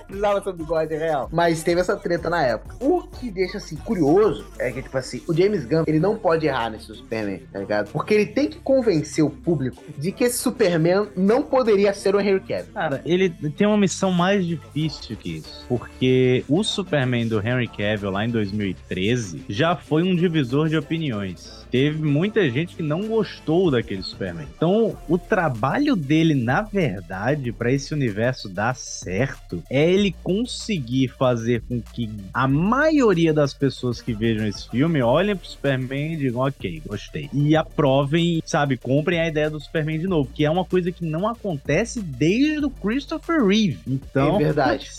[0.07, 1.29] Precisava ser um bigode real.
[1.33, 2.77] Mas teve essa treta na época.
[2.81, 6.47] O que deixa, assim, curioso é que, tipo assim, o James Gunn, ele não pode
[6.47, 7.91] errar nesse Superman, tá ligado?
[7.91, 12.21] Porque ele tem que convencer o público de que esse Superman não poderia ser o
[12.21, 12.73] Henry Cavill.
[12.73, 15.65] Cara, ele tem uma missão mais difícil que isso.
[15.69, 21.61] Porque o Superman do Henry Cavill lá em 2013 já foi um divisor de opiniões.
[21.71, 24.47] Teve muita gente que não gostou daquele Superman.
[24.57, 31.63] Então, o trabalho dele, na verdade, pra esse universo dar certo, é ele conseguir fazer
[31.63, 36.41] com que a maioria das pessoas que vejam esse filme olhem pro Superman e digam,
[36.41, 37.29] ok, gostei.
[37.33, 41.05] E aprovem, sabe, comprem a ideia do Superman de novo, que é uma coisa que
[41.05, 43.79] não acontece desde o Christopher Reeve.
[43.87, 44.91] Então, É verdade.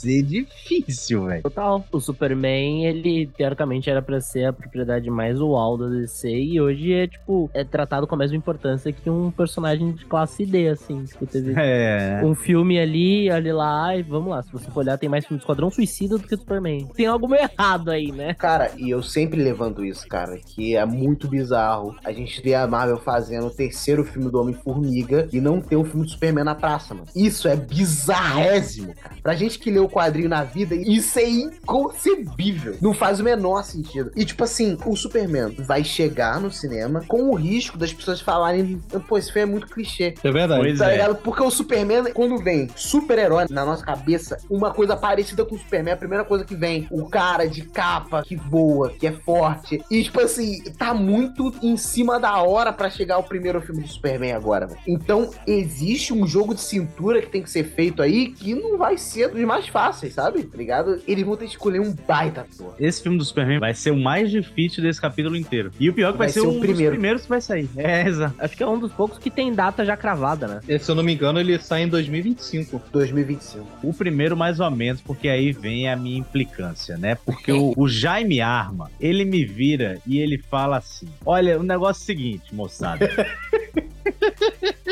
[0.00, 1.42] Ser difícil, velho.
[1.42, 1.84] Total.
[1.92, 6.92] O Superman, ele teoricamente era pra ser a propriedade mais uau da DC e hoje
[6.92, 11.04] é, tipo, é tratado com a mesma importância que um personagem de classe D, assim.
[11.04, 12.20] Tipo, teve É.
[12.24, 14.42] um filme ali, ali lá, e vamos lá.
[14.42, 16.86] Se você for olhar, tem mais filme de Esquadrão Suicida do que Superman.
[16.94, 18.34] Tem algo meio errado aí, né?
[18.34, 22.66] Cara, e eu sempre levanto isso, cara, que é muito bizarro a gente ver a
[22.66, 26.54] Marvel fazendo o terceiro filme do Homem-Formiga e não ter um filme do Superman na
[26.54, 27.06] praça, mano.
[27.14, 29.16] Isso é bizarrésimo, cara.
[29.22, 32.76] Pra gente que leu o quadrinho na vida, isso é inconcebível.
[32.80, 34.10] Não faz o menor sentido.
[34.14, 38.80] E tipo assim, o Superman vai chegar no cinema com o risco das pessoas falarem,
[39.08, 40.14] pô, esse filme é muito clichê.
[40.22, 40.60] É verdade.
[40.60, 40.92] Pois Tá é.
[40.92, 41.16] ligado?
[41.16, 45.90] Porque o Superman, quando vem super-herói na nossa cabeça, uma coisa parecida com o Superman,
[45.92, 46.86] é a primeira coisa que vem.
[46.90, 49.82] O cara de capa que voa, que é forte.
[49.90, 53.92] E, tipo assim, tá muito em cima da hora pra chegar o primeiro filme de
[53.92, 54.80] Superman agora, velho.
[54.86, 58.96] Então, existe um jogo de cintura que tem que ser feito aí que não vai
[58.98, 59.77] ser dos mais fáceis,
[60.10, 60.42] sabe?
[60.44, 61.00] Tá ligado?
[61.06, 62.74] Eles vão ter que escolher um baita ator.
[62.78, 65.70] Esse filme do Superman vai ser o mais difícil desse capítulo inteiro.
[65.78, 66.76] E o pior é que vai, Vai ser, ser o um primeiro.
[66.82, 67.68] dos primeiros que vai sair.
[67.76, 68.34] É, exato.
[68.38, 70.60] Acho que é um dos poucos que tem data já cravada, né?
[70.68, 72.82] E, Se eu não me engano, ele sai em 2025.
[72.92, 73.66] 2025.
[73.82, 77.14] O primeiro, mais ou menos, porque aí vem a minha implicância, né?
[77.24, 82.00] Porque o, o Jaime Arma, ele me vira e ele fala assim: Olha, o negócio
[82.00, 83.08] é o seguinte, moçada.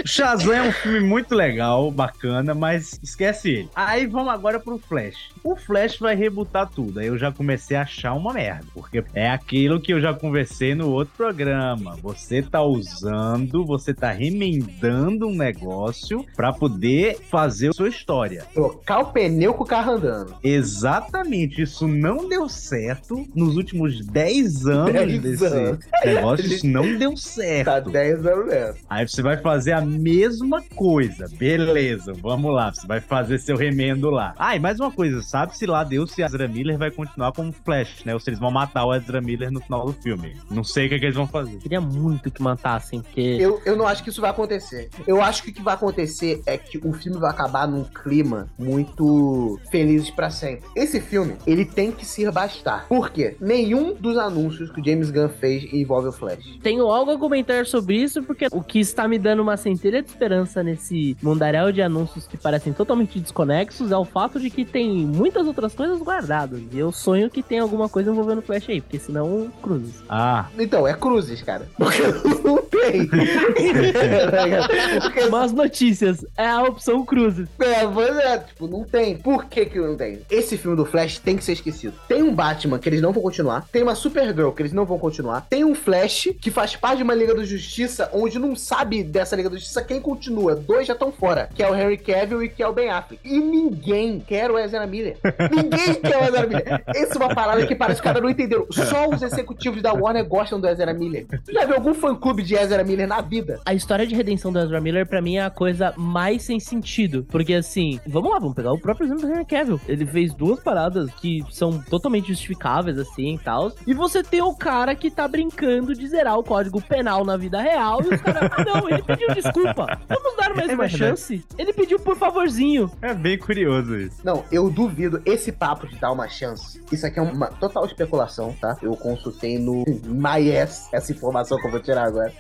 [0.05, 3.69] Shazam é um filme muito legal, bacana, mas esquece ele.
[3.75, 5.31] Aí vamos agora pro Flash.
[5.43, 7.01] O Flash vai rebutar tudo.
[7.01, 8.67] Aí eu já comecei a achar uma merda.
[8.75, 11.97] Porque é aquilo que eu já conversei no outro programa.
[12.03, 18.45] Você tá usando, você tá remendando um negócio pra poder fazer a sua história.
[18.53, 20.37] Trocar o pneu com o carro andando.
[20.43, 25.85] Exatamente, isso não deu certo nos últimos 10 anos 10 desse anos.
[26.05, 27.67] negócio, isso não deu certo.
[27.67, 28.79] Tá 10 anos nessa.
[28.89, 34.11] Aí você vai fazer a mesma coisa, beleza, vamos lá, você vai fazer seu remendo
[34.11, 34.35] lá.
[34.39, 38.05] Ah, e mais uma coisa, sabe-se lá Deus se Ezra Miller vai continuar como Flash,
[38.05, 38.15] né?
[38.15, 40.37] Ou se eles vão matar o Ezra Miller no final do filme.
[40.51, 41.59] Não sei o que, é que eles vão fazer.
[41.59, 43.21] Queria muito que matassem, porque.
[43.21, 44.89] Eu, eu não acho que isso vai acontecer.
[45.07, 48.49] Eu acho que o que vai acontecer é que o filme vai acabar num clima
[48.59, 50.69] muito felizes pra sempre.
[50.75, 52.87] Esse filme, ele tem que se bastar.
[52.89, 53.37] Por quê?
[53.41, 56.59] Nenhum dos anúncios que o James Gunn fez envolve o Flash.
[56.63, 60.09] Tenho algo a comentar sobre isso, porque o que está me dando uma centelha de
[60.09, 64.91] esperança nesse mundaréu de anúncios que parecem totalmente desconexos é o fato de que tem
[64.91, 66.63] muitas outras coisas guardadas.
[66.73, 70.03] E eu sonho que tem alguma coisa envolvendo o Flash aí, porque senão cruzes.
[70.09, 71.69] Ah, Então, é cruzes, cara.
[71.77, 72.03] Porque
[72.43, 73.07] não tem.
[75.03, 77.49] Porque Mas notícias, é a opção cruzes.
[77.59, 79.19] É, pois é, tipo, não tem.
[79.19, 80.21] Por que que não tem?
[80.31, 81.95] Esse filme do Flash tem que ser esquecido.
[82.09, 84.99] Tem um Batman que eles não vão continuar, tem uma Supergirl que eles não vão
[84.99, 88.76] continuar, tem um Flash que faz parte de uma Liga da Justiça onde não sabe
[88.85, 90.55] dessa Liga da Justiça quem continua.
[90.55, 93.21] Dois já estão fora, que é o Henry Cavill e que é o Ben Affleck.
[93.25, 95.17] E ninguém quer o Ezra Miller.
[95.51, 96.83] ninguém quer o Ezra Miller.
[96.89, 98.67] Essa é uma parada que parece que os caras não entenderam.
[98.71, 101.27] Só os executivos da Warner gostam do Ezra Miller.
[101.45, 103.61] Tu já viu algum fã-clube de Ezra Miller na vida?
[103.65, 107.27] A história de redenção do Ezra Miller, pra mim, é a coisa mais sem sentido.
[107.31, 109.81] Porque, assim, vamos lá, vamos pegar o próprio exemplo do Henry Cavill.
[109.89, 113.73] Ele fez duas paradas que são totalmente justificáveis, assim, e tal.
[113.87, 117.61] E você tem o cara que tá brincando de zerar o código penal na vida
[117.61, 118.03] real.
[118.03, 119.99] E os caras, não, ele pediu desculpa.
[120.09, 120.97] Vamos dar mais É uma verdade.
[120.99, 121.45] chance.
[121.57, 122.91] Ele pediu por favorzinho.
[123.01, 124.21] é bem curioso isso.
[124.25, 126.81] Não, eu duvido esse papo de dar uma chance.
[126.91, 128.77] Isso aqui é uma total especulação, tá?
[128.83, 132.33] Eu consultei no MyES essa informação que eu vou tirar agora.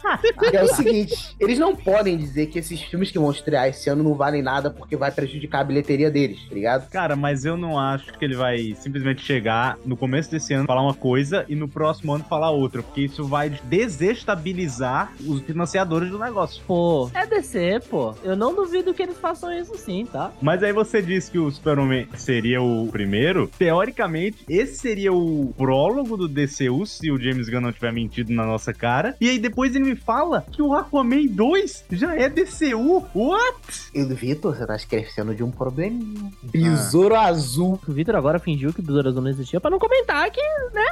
[0.51, 3.89] que é o seguinte: eles não podem dizer que esses filmes que vão estrear esse
[3.89, 6.89] ano não valem nada porque vai prejudicar a bilheteria deles, tá ligado?
[6.91, 10.83] Cara, mas eu não acho que ele vai simplesmente chegar no começo desse ano falar
[10.83, 16.24] uma coisa e no próximo ano falar outra, porque isso vai desestabilizar os financiadores do
[16.24, 16.62] negócio.
[16.66, 18.14] Pô, é DC, pô.
[18.24, 20.33] Eu não duvido que eles façam isso sim, tá?
[20.40, 23.50] Mas aí você disse que o Super-Homem seria o primeiro.
[23.59, 28.44] Teoricamente, esse seria o prólogo do DCU, se o James Gunn não tiver mentido na
[28.44, 29.14] nossa cara.
[29.20, 33.05] E aí depois ele me fala que o Aquaman 2 já é DCU.
[33.14, 33.90] What?
[33.94, 36.31] E Vitor, você tá esquecendo de um probleminha.
[36.42, 37.79] Besouro Azul.
[37.87, 40.40] O Victor agora fingiu que o Besouro Azul não existia pra não comentar que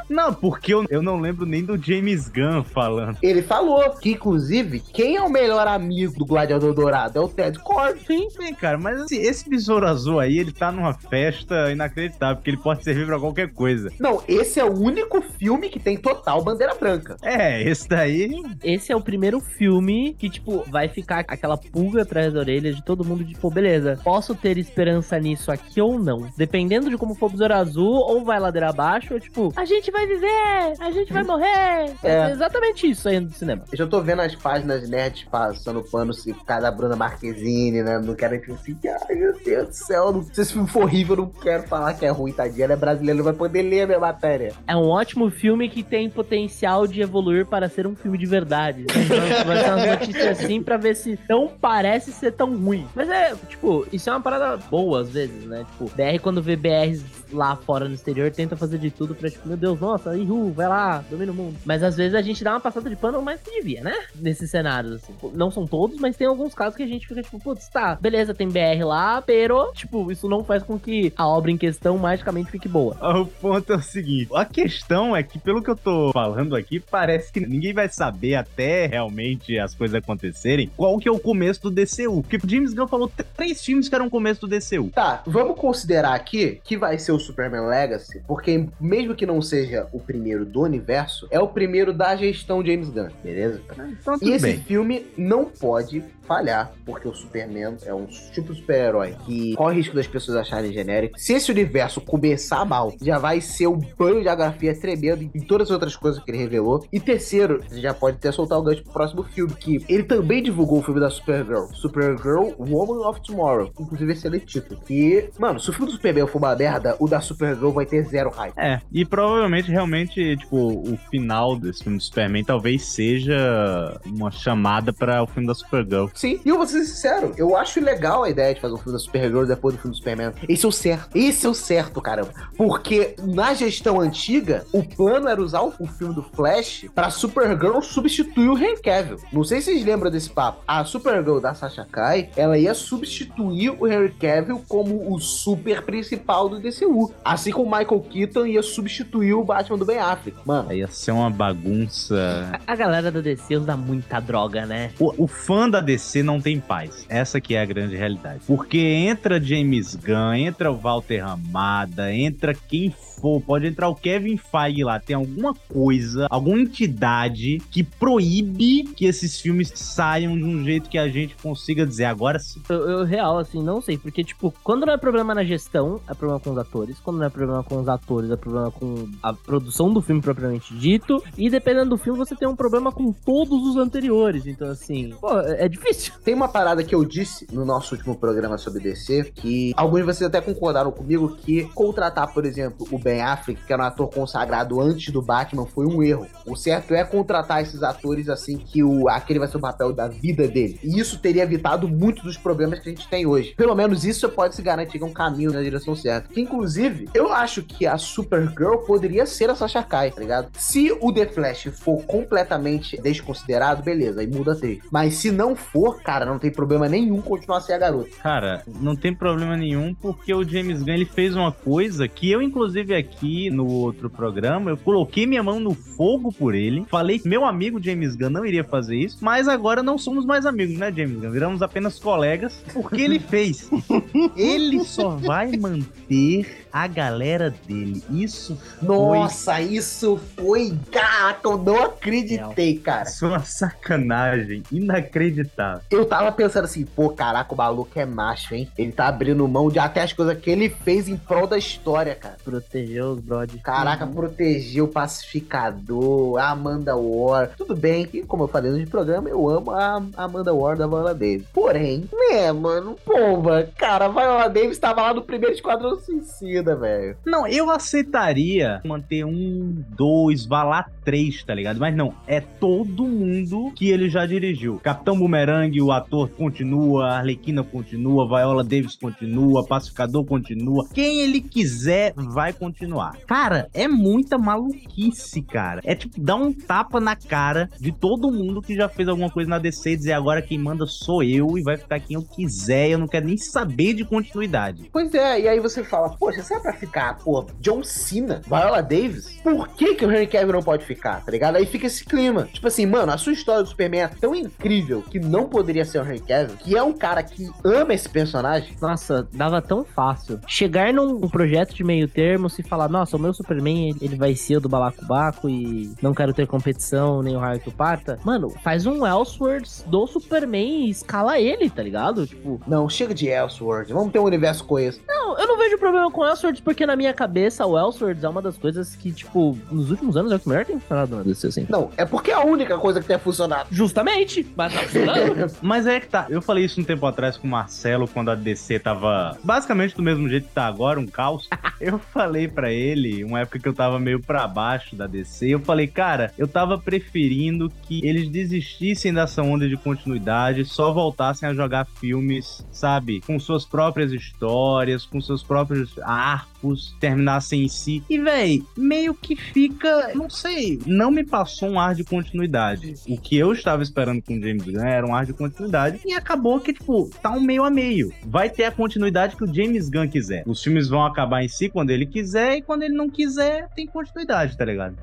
[0.09, 3.19] Não, porque eu, eu não lembro nem do James Gunn falando.
[3.23, 7.19] Ele falou que, inclusive, quem é o melhor amigo do Gladiador Dourado?
[7.19, 8.01] É o Ted Cord.
[8.07, 12.51] Sim, sim, cara, mas esse, esse besouro azul aí, ele tá numa festa inacreditável, porque
[12.51, 13.91] ele pode servir pra qualquer coisa.
[13.99, 17.17] Não, esse é o único filme que tem total bandeira branca.
[17.23, 18.43] É, esse daí.
[18.63, 22.83] esse é o primeiro filme que, tipo, vai ficar aquela pulga atrás da orelha de
[22.85, 26.29] todo mundo, tipo, beleza, posso ter esperança nisso aqui ou não.
[26.37, 29.91] Dependendo de como for o Besouro Azul, ou vai ladeira abaixo, ou tipo, a gente
[29.91, 31.95] vai viver, a gente vai morrer.
[32.03, 32.15] É.
[32.15, 33.65] É exatamente isso aí no cinema.
[33.71, 37.83] Eu já tô vendo as páginas nerds passando pano se por causa da Bruna Marquezine,
[37.83, 37.99] né?
[37.99, 38.77] Não quero tipo assim,
[39.09, 42.05] ai meu Deus do céu, não- se esse filme for horrível, não quero falar que
[42.07, 42.65] é ruim, tadinha.
[42.65, 44.53] Ela é brasileira, não vai poder ler a minha matéria.
[44.67, 48.85] É um ótimo filme que tem potencial de evoluir para ser um filme de verdade.
[48.93, 52.87] Vai vai ser umas notícias assim pra ver se não parece ser tão ruim.
[52.95, 55.65] Mas é, tipo, isso é uma parada boa às vezes, né?
[55.73, 57.03] Tipo, BR quando vê BRs
[57.35, 60.69] lá fora no exterior tenta fazer de tudo pra, tipo, meu Deus, nossa, Ihu, vai
[60.69, 61.57] lá, domina o mundo.
[61.65, 63.95] Mas às vezes a gente dá uma passada de pano mais que devia, né?
[64.17, 65.15] Nesses cenários, assim.
[65.35, 68.35] Não são todos, mas tem alguns casos que a gente fica, tipo, putz, tá, beleza,
[68.35, 72.51] tem BR lá, pero, tipo, isso não faz com que a obra em questão magicamente
[72.51, 72.97] fique boa.
[73.25, 76.81] O ponto é o seguinte: a questão é que, pelo que eu tô falando aqui,
[76.81, 81.63] parece que ninguém vai saber até realmente as coisas acontecerem qual que é o começo
[81.63, 82.23] do DCU.
[82.23, 84.91] Porque o James Gunn falou três filmes que eram o começo do DCU.
[84.91, 89.87] Tá, vamos considerar aqui que vai ser o Superman Legacy, porque mesmo que não seja
[89.93, 93.61] o primeiro do universo, é o primeiro da gestão James Gunn, beleza?
[94.01, 94.57] Então, E esse bem.
[94.59, 99.95] filme não pode falhar, porque o Superman é um tipo de super-herói que corre risco
[99.95, 101.19] das pessoas acharem genérico.
[101.19, 105.69] Se esse universo começar mal, já vai ser um banho de agrafia tremendo em todas
[105.69, 106.83] as outras coisas que ele revelou.
[106.91, 110.43] E terceiro, você já pode até soltar o gancho pro próximo filme, que ele também
[110.43, 113.71] divulgou o filme da Supergirl, Supergirl Woman of Tomorrow.
[113.79, 114.81] Inclusive, excelente título.
[114.89, 118.05] E, mano, se o filme do Superman for uma merda, o da Supergirl vai ter
[118.05, 118.55] zero hype.
[118.57, 124.93] É, e provavelmente, realmente, tipo, o final desse filme do Superman talvez seja uma chamada
[124.93, 126.07] para o filme da Supergirl.
[126.15, 128.93] Sim, e eu vou ser sincero, eu acho legal a ideia de fazer um filme
[128.93, 130.33] da Supergirl depois do filme do Superman.
[130.49, 131.17] Esse é o certo.
[131.17, 132.33] Esse é o certo, caramba.
[132.57, 138.49] Porque na gestão antiga, o plano era usar o, filme do Flash pra Supergirl substituir
[138.49, 139.19] o Henry Cavill.
[139.33, 140.63] Não sei se vocês lembram desse papo.
[140.67, 146.49] A Supergirl da Sasha Kai, ela ia substituir o Henry Cavill como o super principal
[146.49, 146.94] do DCU.
[147.25, 150.39] Assim como o Michael Keaton ia substituir o Batman do Ben Affleck.
[150.45, 152.61] Mano, Aí ia ser uma bagunça.
[152.67, 154.91] A, a galera da DC usa muita droga, né?
[154.99, 157.07] O, o fã da DC não tem paz.
[157.09, 158.41] Essa que é a grande realidade.
[158.47, 164.37] Porque entra James Gunn, entra o Walter Ramada, entra quem for, pode entrar o Kevin
[164.37, 164.99] Feige lá.
[165.01, 170.99] Tem alguma coisa, alguma entidade que proíbe que esses filmes saiam de um jeito que
[170.99, 172.61] a gente consiga dizer agora sim.
[172.69, 173.97] Eu, eu, real, assim, não sei.
[173.97, 176.84] Porque, tipo, quando não é problema na gestão, é problema com os atores.
[177.03, 180.75] Quando não é problema com os atores, é problema com a produção do filme propriamente
[180.75, 181.23] dito.
[181.37, 184.47] E dependendo do filme, você tem um problema com todos os anteriores.
[184.47, 186.13] Então, assim, pô, é é difícil.
[186.23, 190.05] Tem uma parada que eu disse no nosso último programa sobre DC, que alguns de
[190.05, 194.09] vocês até concordaram comigo que contratar, por exemplo, o Ben Affleck, que era um ator
[194.11, 196.27] consagrado antes do Batman, foi um erro.
[196.47, 200.09] O certo é contratar esses atores assim que o aquele vai ser o papel da
[200.09, 200.79] vida dele.
[200.83, 203.55] E isso teria evitado muitos dos problemas que a gente tem hoje.
[203.57, 206.29] Pelo menos isso pode se garantir que é um caminho na direção certa.
[206.29, 206.74] Que, inclusive,
[207.15, 210.49] eu acho que a Supergirl poderia ser a Sasha Kai, tá ligado?
[210.59, 214.81] Se o The Flash for completamente desconsiderado, beleza, aí muda a atriz.
[214.91, 218.11] Mas se não for, cara, não tem problema nenhum continuar a ser a garota.
[218.23, 222.43] Cara, não tem problema nenhum, porque o James Gunn ele fez uma coisa que eu,
[222.43, 226.85] inclusive, aqui no outro programa, eu coloquei minha mão no fogo por ele.
[226.89, 230.47] Falei que meu amigo James Gunn não iria fazer isso, mas agora não somos mais
[230.47, 231.31] amigos, né, James Gunn?
[231.31, 233.71] Viramos apenas colegas, porque ele fez.
[234.37, 238.03] ele só vai manter a galera dele.
[238.11, 240.77] Isso foi Nossa, isso foi.
[240.91, 243.05] Caraca, eu não acreditei, cara.
[243.05, 245.83] Isso é uma sacanagem inacreditável.
[245.89, 248.69] Eu tava pensando assim, pô, caraca, o maluco é macho, hein?
[248.77, 252.17] Ele tá abrindo mão de até as coisas que ele fez em prol da história,
[252.17, 252.39] cara.
[252.43, 253.57] Proteger os brod.
[253.63, 257.51] Caraca, protegeu o pacificador, a Amanda War.
[257.57, 261.15] Tudo bem que, como eu falei no programa, eu amo a Amanda War da Viola
[261.15, 261.47] Davis.
[261.53, 267.17] Porém, né, mano, pomba, cara, a Viola Davis tava lá no primeiro Esquadrão Suicida, velho.
[267.27, 271.79] Não, eu aceitaria manter um, dois, vá lá três, tá ligado?
[271.79, 274.81] Mas não, é todo mundo que ele já dirigiu.
[274.83, 280.87] Capitão Boomerang, o ator continua, Arlequina continua, Viola Davis continua, Pacificador continua.
[280.93, 283.17] Quem ele quiser vai continuar.
[283.27, 285.81] Cara, é muita maluquice, cara.
[285.85, 289.51] É tipo dar um tapa na cara de todo mundo que já fez alguma coisa
[289.51, 292.91] na DC e dizer agora quem manda sou eu e vai ficar quem eu quiser.
[292.91, 294.89] Eu não quero nem saber de continuidade.
[294.93, 299.41] Pois é, e aí você fala, poxa, será pra ficar, pô, John Cena, Viola Davis?
[299.43, 300.94] Por que que o Henry Cavill não pode ficar,
[301.25, 301.57] tá ligado?
[301.57, 302.49] Aí fica esse clima.
[302.53, 305.99] Tipo assim, mano, a sua história do Superman é tão incrível que não poderia ser
[306.01, 308.77] o Henry Cavill, que é um cara que ama esse personagem.
[308.81, 310.41] Nossa, dava tão fácil.
[310.47, 314.35] Chegar num um projeto de meio termo, se falar, nossa, o meu Superman, ele- vai
[314.37, 318.19] ser o do balacobaco e não quero ter competição, nem o raio parta.
[318.25, 322.27] Mano, faz um Elseworlds do Superman e escala ele, tá ligado?
[322.27, 325.01] Tipo, Não, chega de Elseworlds, vamos ter um universo coeso.
[325.09, 328.41] não, eu não vejo problema com Elseworlds, porque na minha cabeça o Elseworlds é uma
[328.43, 331.47] das coisas que, tipo, nos últimos anos é o que melhor tem funcionado na DC,
[331.47, 331.67] assim.
[331.69, 333.69] Não, é porque é a única coisa que tem funcionado.
[333.71, 335.55] Justamente, mas tá funcionando.
[335.63, 336.27] Mas é que tá.
[336.29, 340.03] Eu falei isso um tempo atrás com o Marcelo, quando a DC tava basicamente do
[340.03, 341.49] mesmo jeito que tá agora, um caos.
[341.81, 345.61] Eu falei pra ele, uma época que eu tava meio pra baixo da DC, eu
[345.61, 351.53] falei, cara, eu tava preferindo que eles desistissem dessa onda de continuidade, só voltassem a
[351.53, 356.54] jogar filmes, sabe, com suas próprias histórias, com seus próprios arcos,
[357.01, 358.03] terminassem em si.
[358.09, 362.95] E, véi, meio que fica, não sei, não me passou um ar de continuidade.
[363.09, 366.15] O que eu estava esperando com o James Gunn era um ar de continuidade e
[366.15, 368.13] acabou que, tipo, tá um meio a meio.
[368.25, 370.45] Vai ter a continuidade que o James Gunn quiser.
[370.47, 373.87] Os filmes vão acabar em si quando ele quiser e quando ele não quiser, tem
[373.87, 374.97] continuidade, tá ligado?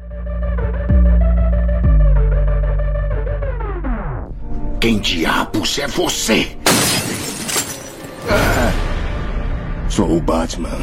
[4.80, 6.58] Quem diabos é você?
[9.90, 10.80] Sou o Batman.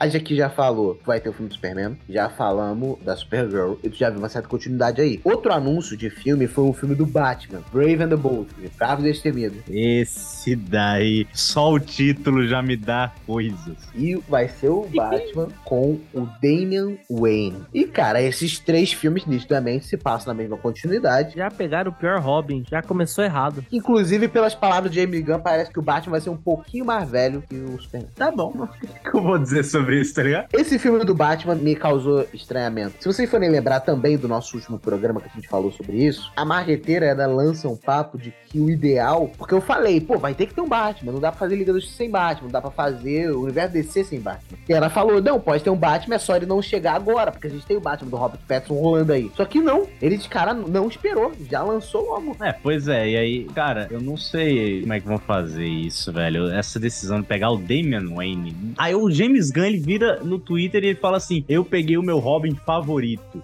[0.00, 3.14] A gente aqui já falou que vai ter o filme do Superman, já falamos da
[3.14, 5.20] Supergirl, e tu já viu uma certa continuidade aí.
[5.22, 9.04] Outro anúncio de filme foi o filme do Batman, Brave and the Bold, Bravo e
[9.04, 9.56] Destemido.
[9.68, 13.76] Esse daí, só o título já me dá coisas.
[13.94, 17.60] E vai ser o Batman com o Damian Wayne.
[17.74, 21.36] E, cara, esses três filmes nitidamente se passam na mesma continuidade.
[21.36, 23.62] Já pegaram o pior Robin, já começou errado.
[23.70, 27.06] Inclusive, pelas palavras de Jamie Gunn, parece que o Batman vai ser um pouquinho mais
[27.10, 28.08] velho que o Superman.
[28.16, 30.48] Tá bom, o que eu vou dizer sobre isso, tá ligado?
[30.52, 32.94] Esse filme do Batman me causou estranhamento.
[33.00, 36.30] Se vocês forem lembrar também do nosso último programa que a gente falou sobre isso,
[36.36, 39.30] a marqueteira ela lança um papo de que o ideal.
[39.38, 41.12] Porque eu falei, pô, vai ter que ter um Batman.
[41.12, 42.44] Não dá pra fazer Liga dos sem Batman.
[42.44, 44.58] Não dá pra fazer o universo DC sem Batman.
[44.68, 47.30] E ela falou, não, pode ter um Batman, é só ele não chegar agora.
[47.30, 49.30] Porque a gente tem o Batman do Robert Pattinson rolando aí.
[49.36, 49.86] Só que não.
[50.02, 51.32] Ele de cara não esperou.
[51.48, 52.36] Já lançou logo.
[52.42, 53.08] É, pois é.
[53.08, 56.50] E aí, cara, eu não sei como é que vão fazer isso, velho.
[56.50, 58.74] Essa decisão de pegar o Damian Wayne.
[58.76, 62.02] Aí o James Gunn, ele vira no Twitter e ele fala assim: Eu peguei o
[62.02, 63.42] meu Robin favorito.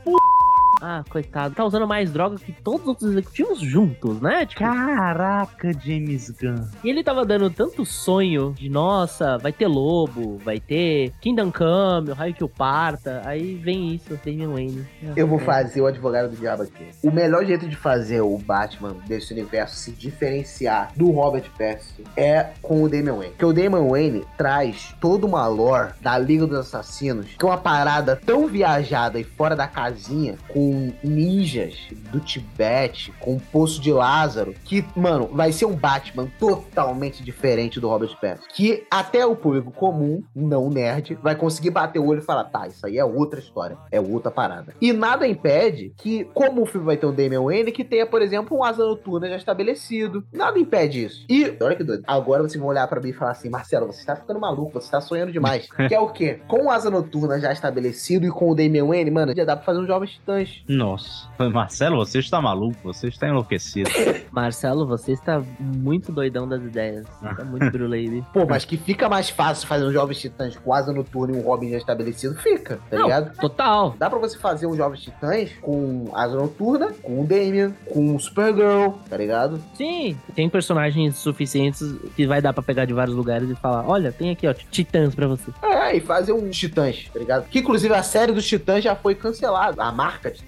[0.80, 1.54] Ah, coitado.
[1.54, 4.44] Tá usando mais droga que todos os outros executivos juntos, né?
[4.44, 6.66] Tipo, Caraca, James Gunn.
[6.84, 12.10] E ele tava dando tanto sonho de, nossa, vai ter Lobo, vai ter Kingdom Come,
[12.10, 13.22] o Raio que o Parta.
[13.24, 14.86] Aí vem isso, Damian Wayne.
[15.16, 16.86] Eu vou fazer o advogado do diabo aqui.
[17.02, 22.50] O melhor jeito de fazer o Batman desse universo se diferenciar do Robert Pattinson é
[22.60, 23.30] com o Damian Wayne.
[23.30, 27.58] Porque o Damian Wayne traz toda uma lore da Liga dos Assassinos, que é uma
[27.58, 30.65] parada tão viajada e fora da casinha, com
[31.02, 31.74] ninjas
[32.10, 37.80] do Tibete, com o Poço de Lázaro, que, mano, vai ser um Batman totalmente diferente
[37.80, 38.48] do Robert Pattinson.
[38.54, 42.66] Que até o público comum, não nerd, vai conseguir bater o olho e falar, tá,
[42.66, 44.74] isso aí é outra história, é outra parada.
[44.80, 48.22] E nada impede que, como o filme vai ter um Damian Wayne, que tenha, por
[48.22, 50.24] exemplo, um Asa Noturna já estabelecido.
[50.32, 51.24] Nada impede isso.
[51.28, 54.04] E, olha que doido, agora vocês vão olhar pra mim e falar assim, Marcelo, você
[54.04, 55.68] tá ficando maluco, você tá sonhando demais.
[55.88, 56.40] que é o quê?
[56.48, 59.64] Com o Asa Noturna já estabelecido e com o Damian Wayne, mano, já dá pra
[59.64, 60.55] fazer um Jovens Titãs.
[60.68, 61.28] Nossa.
[61.52, 63.90] Marcelo, você está maluco, você está enlouquecido.
[64.30, 67.06] Marcelo, você está muito doidão das ideias.
[67.20, 68.24] Você tá muito bruleibe.
[68.32, 71.42] Pô, mas que fica mais fácil fazer um Jovens Titãs com Asa Noturna e um
[71.42, 73.36] Robin já estabelecido, fica, tá Não, ligado?
[73.38, 73.94] Total.
[73.98, 78.20] Dá pra você fazer um Jovens Titãs com Asa Noturna, com o Damian, com o
[78.20, 79.60] Supergirl, tá ligado?
[79.74, 84.12] Sim, tem personagens suficientes que vai dar pra pegar de vários lugares e falar: olha,
[84.12, 85.50] tem aqui, ó, titãs pra você.
[85.62, 87.48] É, e fazer um Titãs, tá ligado?
[87.48, 89.82] Que inclusive a série dos Titãs já foi cancelada.
[89.82, 90.45] A marca Titãs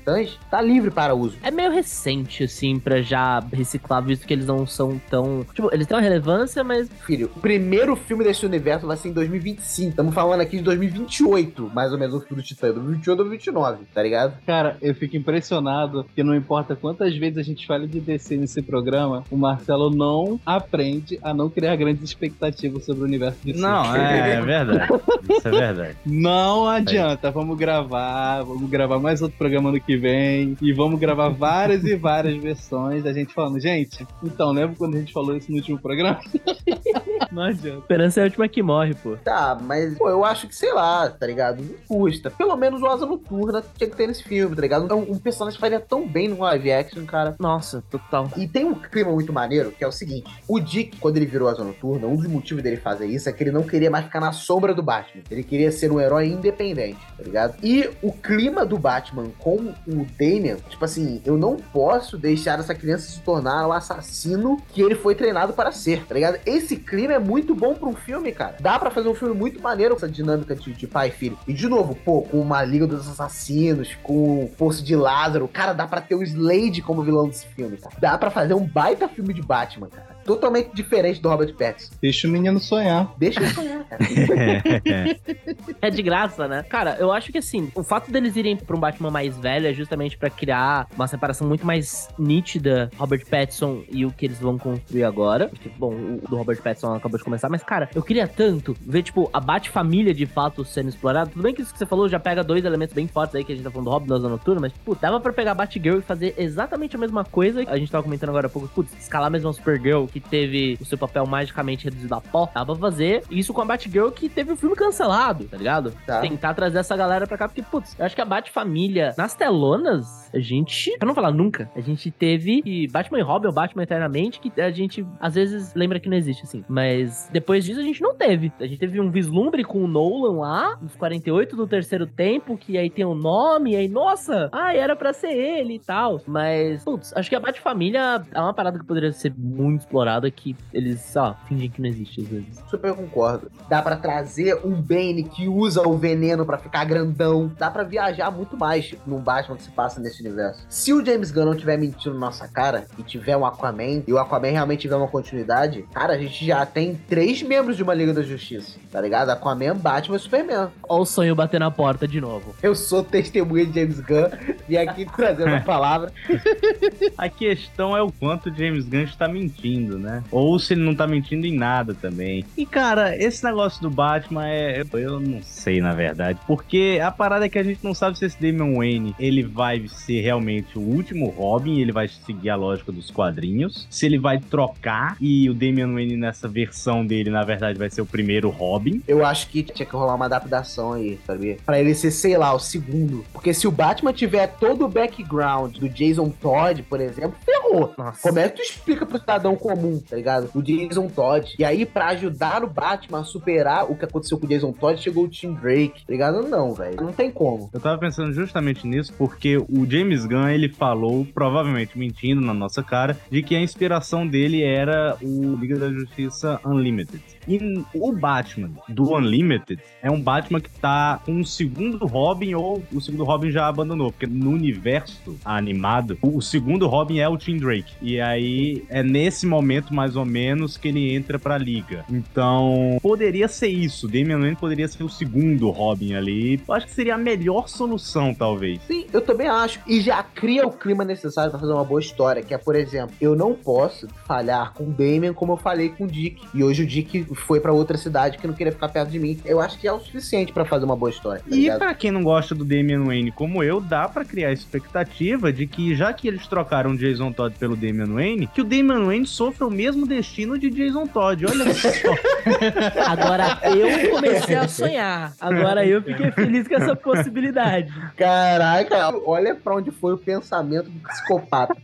[0.50, 1.36] tá livre para uso.
[1.42, 5.44] É meio recente, assim, pra já reciclar, visto que eles não são tão.
[5.54, 6.88] Tipo, eles têm uma relevância, mas.
[7.04, 9.90] Filho, o primeiro filme desse universo vai ser em 2025.
[9.90, 12.68] Estamos falando aqui de 2028, mais ou menos, o filme do Titã.
[12.72, 14.34] 2028 ou 2029, tá ligado?
[14.46, 18.62] Cara, eu fico impressionado que não importa quantas vezes a gente fala de DC nesse
[18.62, 23.54] programa, o Marcelo não aprende a não criar grandes expectativas sobre o universo de.
[23.54, 24.92] Não, é, é verdade.
[25.28, 25.96] Isso é verdade.
[26.04, 31.28] Não adianta, vamos gravar, vamos gravar mais outro programa ano que vem e vamos gravar
[31.28, 35.50] várias e várias versões da gente falando, gente, então, lembra quando a gente falou isso
[35.50, 36.20] no último programa?
[37.30, 37.78] Não adianta.
[37.78, 39.16] Esperança é a última que morre, pô.
[39.16, 41.62] Tá, mas, pô, eu acho que, sei lá, tá ligado?
[41.62, 42.30] Não custa.
[42.30, 44.92] Pelo menos o Asa Noturna tinha que ter nesse filme, tá ligado?
[44.94, 47.36] Um, um personagem faria tão bem no live action, cara.
[47.38, 48.30] Nossa, total.
[48.36, 51.48] E tem um clima muito maneiro, que é o seguinte: o Dick, quando ele virou
[51.48, 54.20] Asa Noturna, um dos motivos dele fazer isso é que ele não queria mais ficar
[54.20, 55.22] na sombra do Batman.
[55.30, 57.54] Ele queria ser um herói independente, tá ligado?
[57.62, 62.74] E o clima do Batman com o Damian, tipo assim, eu não posso deixar essa
[62.74, 66.38] criança se tornar o assassino que ele foi treinado para ser, tá ligado?
[66.44, 68.56] Esse clima é muito bom pra um filme, cara.
[68.60, 71.38] Dá pra fazer um filme muito maneiro com essa dinâmica de, de pai e filho.
[71.46, 75.72] E de novo, pô, com uma Liga dos Assassinos, com o Poço de Lázaro, cara,
[75.72, 77.94] dá pra ter o Slade como vilão desse filme, cara.
[78.00, 80.17] Dá pra fazer um baita filme de Batman, cara.
[80.28, 81.94] Totalmente diferente do Robert Pattinson.
[82.02, 83.14] Deixa o menino sonhar.
[83.16, 83.98] Deixa ele sonhar, cara.
[85.80, 86.62] É de graça, né?
[86.68, 89.72] Cara, eu acho que assim, o fato deles irem pra um Batman mais velho é
[89.72, 94.58] justamente pra criar uma separação muito mais nítida Robert Pattinson e o que eles vão
[94.58, 95.48] construir agora.
[95.48, 99.02] Porque, bom, o do Robert Pattinson acabou de começar, mas cara, eu queria tanto ver,
[99.02, 101.30] tipo, a Bat-família de fato sendo explorada.
[101.30, 103.52] Tudo bem que isso que você falou já pega dois elementos bem fortes aí que
[103.52, 105.54] a gente tá falando do Robin da Asa Noturna, mas, putz, dava pra pegar a
[105.54, 107.64] Batgirl e fazer exatamente a mesma coisa.
[107.66, 110.78] A gente tava comentando agora há pouco, putz, escalar mesmo a Supergirl, que que teve
[110.80, 114.28] o seu papel magicamente reduzido a pó, dá pra fazer isso com a Batgirl que
[114.28, 115.92] teve o filme cancelado, tá ligado?
[116.06, 116.20] Tá.
[116.20, 120.30] Tentar trazer essa galera pra cá, porque, putz, eu acho que a Bat-família, nas telonas,
[120.32, 123.82] a gente, pra não falar nunca, a gente teve que Batman e Robin, ou Batman
[123.82, 126.64] Eternamente, que a gente às vezes lembra que não existe, assim.
[126.68, 128.52] Mas depois disso a gente não teve.
[128.60, 132.76] A gente teve um vislumbre com o Nolan lá, nos 48 do terceiro tempo, que
[132.76, 136.20] aí tem o um nome, e aí, nossa, ah, era pra ser ele e tal.
[136.26, 140.56] Mas, putz, acho que a Bat-família é uma parada que poderia ser muito explorada, que
[140.72, 142.64] eles, só fingem que não existe às vezes.
[142.68, 143.50] Super concordo.
[143.68, 147.50] Dá pra trazer um Bane que usa o veneno pra ficar grandão.
[147.58, 150.64] Dá pra viajar muito mais num Batman que se passa nesse universo.
[150.68, 154.12] Se o James Gunn não tiver mentindo na nossa cara e tiver um Aquaman, e
[154.12, 157.94] o Aquaman realmente tiver uma continuidade, cara, a gente já tem três membros de uma
[157.94, 159.30] Liga da Justiça, tá ligado?
[159.30, 160.68] Aquaman, Batman e Superman.
[160.88, 162.54] Olha o sonho bater na porta de novo.
[162.62, 164.30] Eu sou testemunha de James Gunn
[164.68, 166.12] e aqui trazendo a palavra.
[167.16, 170.24] A questão é o quanto James Gunn está mentindo, né?
[170.30, 172.44] Ou se ele não tá mentindo em nada também.
[172.56, 174.84] E, cara, esse negócio do Batman é.
[174.92, 176.38] Eu não sei, na verdade.
[176.46, 179.86] Porque a parada é que a gente não sabe se esse Damian Wayne ele vai
[179.88, 183.86] ser realmente o último Robin, ele vai seguir a lógica dos quadrinhos.
[183.88, 188.00] Se ele vai trocar e o Damian Wayne nessa versão dele, na verdade, vai ser
[188.00, 189.02] o primeiro Robin.
[189.06, 191.58] Eu acho que tinha que rolar uma adaptação aí, sabe?
[191.64, 193.24] Pra ele ser, sei lá, o segundo.
[193.32, 197.94] Porque se o Batman tiver todo o background do Jason Todd, por exemplo, ferrou.
[197.96, 198.20] Nossa.
[198.20, 199.77] Como é que tu explica pro cidadão comum,
[200.08, 200.50] tá ligado?
[200.54, 201.54] O Jason Todd.
[201.58, 205.00] E aí, pra ajudar o Batman a superar o que aconteceu com o Jason Todd,
[205.00, 206.42] chegou o Tim Drake, tá ligado?
[206.48, 206.96] Não, velho.
[206.96, 207.70] Não tem como.
[207.72, 212.82] Eu tava pensando justamente nisso porque o James Gunn, ele falou, provavelmente mentindo na nossa
[212.82, 217.22] cara, de que a inspiração dele era o Liga da Justiça Unlimited.
[217.46, 217.58] E
[217.94, 223.00] o Batman do Unlimited é um Batman que tá com o segundo Robin ou o
[223.00, 227.94] segundo Robin já abandonou, porque no universo animado, o segundo Robin é o Tim Drake.
[228.02, 232.04] E aí é nesse momento mais ou menos que ele entra pra liga.
[232.10, 234.06] Então, poderia ser isso.
[234.06, 236.60] Damian Wayne poderia ser o segundo Robin ali.
[236.66, 238.80] Eu acho que seria a melhor solução, talvez.
[238.86, 239.80] Sim, eu também acho.
[239.86, 243.14] E já cria o clima necessário pra fazer uma boa história, que é, por exemplo,
[243.20, 246.40] eu não posso falhar com o Damian como eu falei com o Dick.
[246.54, 249.38] E hoje o Dick foi pra outra cidade que não queria ficar perto de mim.
[249.44, 251.42] Eu acho que é o suficiente pra fazer uma boa história.
[251.48, 254.52] tá E pra quem não gosta do Damian Wayne como eu, dá pra criar a
[254.52, 259.04] expectativa de que, já que eles trocaram Jason Todd pelo Damian Wayne, que o Damian
[259.04, 261.46] Wayne sofra o mesmo destino de Jason Todd.
[261.46, 261.88] Olha só.
[263.06, 265.32] Agora eu comecei a sonhar.
[265.40, 267.92] Agora eu fiquei feliz com essa possibilidade.
[268.16, 271.76] Caraca, olha pra onde foi o pensamento do psicopata.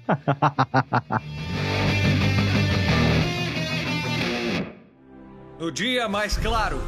[5.59, 6.81] No dia mais claro,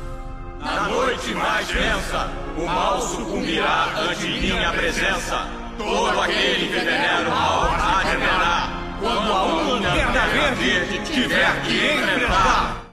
[0.60, 5.46] Na noite mais densa, o mal sucumbirá ante minha presença.
[5.78, 8.75] Todo aquele que venera o mal há de venerar.
[9.06, 10.26] Quando a Lanterna
[10.56, 12.85] verde tiver que enfrentar.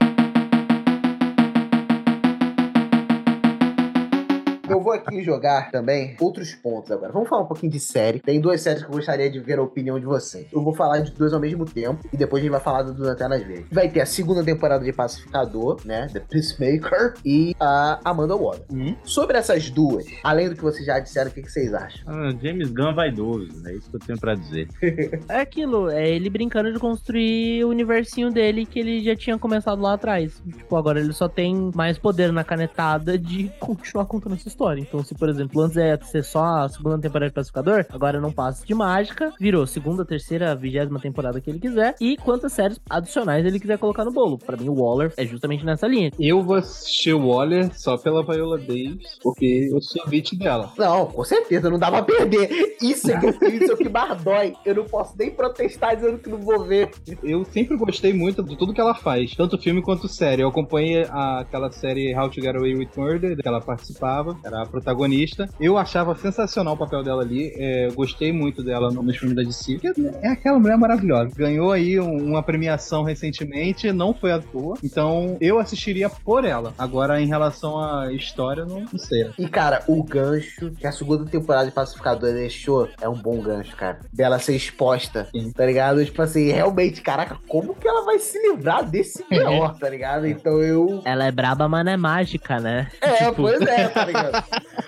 [4.68, 7.12] Eu vou aqui jogar também outros pontos agora.
[7.12, 8.18] Vamos falar um pouquinho de série.
[8.18, 10.46] Tem duas séries que eu gostaria de ver a opinião de vocês.
[10.50, 13.02] Eu vou falar de duas ao mesmo tempo e depois a gente vai falar do
[13.02, 13.66] Lanternas Verdes.
[13.70, 16.06] Vai ter a segunda temporada de Pacificador, né?
[16.12, 18.62] The Peacemaker e a Amanda Waller.
[19.04, 22.00] Sobre essas duas, além do que vocês já disseram, o que, que vocês acham?
[22.06, 24.68] Ah, James Gunn vaidoso, é isso que eu tenho pra dizer.
[25.28, 29.80] É aquilo, é ele brincando de construir o universinho dele que ele já tinha começado
[29.80, 30.40] lá atrás.
[30.56, 34.80] Tipo, agora ele só tem mais poder na canetada de continuar contando essa história.
[34.80, 38.32] Então, se por exemplo, antes ia ser só a segunda temporada de Pacificador, agora não
[38.32, 43.44] passa de mágica, virou segunda, terceira, vigésima temporada que ele quiser e quantas séries adicionais
[43.44, 44.38] ele quiser colocar no bolo.
[44.38, 46.10] Pra mim, o Waller é justamente nessa linha.
[46.18, 50.72] Eu vou assistir o Waller só pela Viola Davis, porque eu sou beat dela.
[50.78, 52.76] Não, com certeza, não dá pra perder.
[52.80, 54.54] Isso é que, isso é o que mais dói.
[54.64, 56.90] Eu não posso nem protestar dizendo que não vou ver.
[57.22, 60.42] Eu sempre gostei muito de tudo que ela faz, tanto filme quanto série.
[60.42, 64.62] Eu acompanhei a- aquela série How to Get Away with Murder, que ela participava, era
[64.62, 65.48] a protagonista.
[65.60, 69.42] Eu achava sensacional o papel dela ali, é, gostei muito dela no- nos filmes da
[69.42, 69.80] DC.
[70.22, 71.30] É aquela mulher maravilhosa.
[71.36, 74.76] Ganhou aí um- uma premiação recentemente, não foi à toa.
[74.82, 76.72] Então eu assistiria por ela.
[76.78, 79.30] Agora, em relação à história, não, não sei.
[79.38, 83.74] E, cara, o gancho que a segunda temporada de Pacificador deixou é um bom gancho,
[83.76, 84.00] cara.
[84.12, 86.04] Dela ser exposta, tá ligado?
[86.04, 90.26] Tipo assim, realmente, caraca, como que ela vai se livrar desse pior, tá ligado?
[90.26, 91.02] Então eu.
[91.04, 92.88] Ela é braba, mas não é mágica, né?
[93.00, 94.33] É, Tipo- pois é, tá ligado?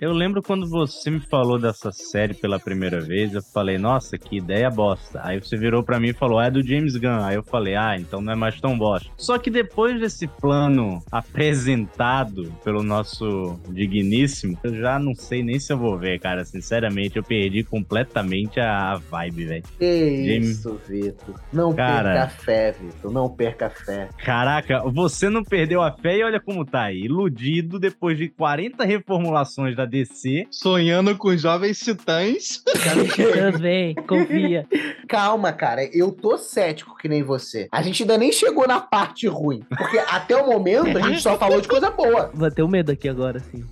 [0.00, 4.36] Eu lembro quando você me falou dessa série pela primeira vez, eu falei, nossa, que
[4.38, 5.20] ideia bosta.
[5.22, 7.22] Aí você virou pra mim e falou, ah, é do James Gunn.
[7.24, 9.08] Aí eu falei, ah, então não é mais tão bosta.
[9.16, 15.72] Só que depois desse plano apresentado pelo nosso digníssimo, eu já não sei nem se
[15.72, 16.44] eu vou ver, cara.
[16.44, 19.64] Sinceramente, eu perdi completamente a vibe, velho.
[19.78, 21.34] Que James- isso, Vitor.
[21.52, 22.12] Não Cara.
[22.12, 23.12] perca a fé, Vitor.
[23.12, 24.08] Não perca a fé.
[24.24, 27.04] Caraca, você não perdeu a fé e olha como tá aí.
[27.04, 29.35] Iludido depois de 40 reformulações
[29.74, 30.46] da DC.
[30.50, 32.62] Sonhando com jovens titãs.
[33.60, 34.66] Vem, confia.
[35.08, 35.84] Calma, cara.
[35.92, 37.68] Eu tô cético que nem você.
[37.70, 39.62] A gente ainda nem chegou na parte ruim.
[39.76, 42.30] Porque até o momento a gente só falou de coisa boa.
[42.32, 43.64] Vou ter um medo aqui agora, sim.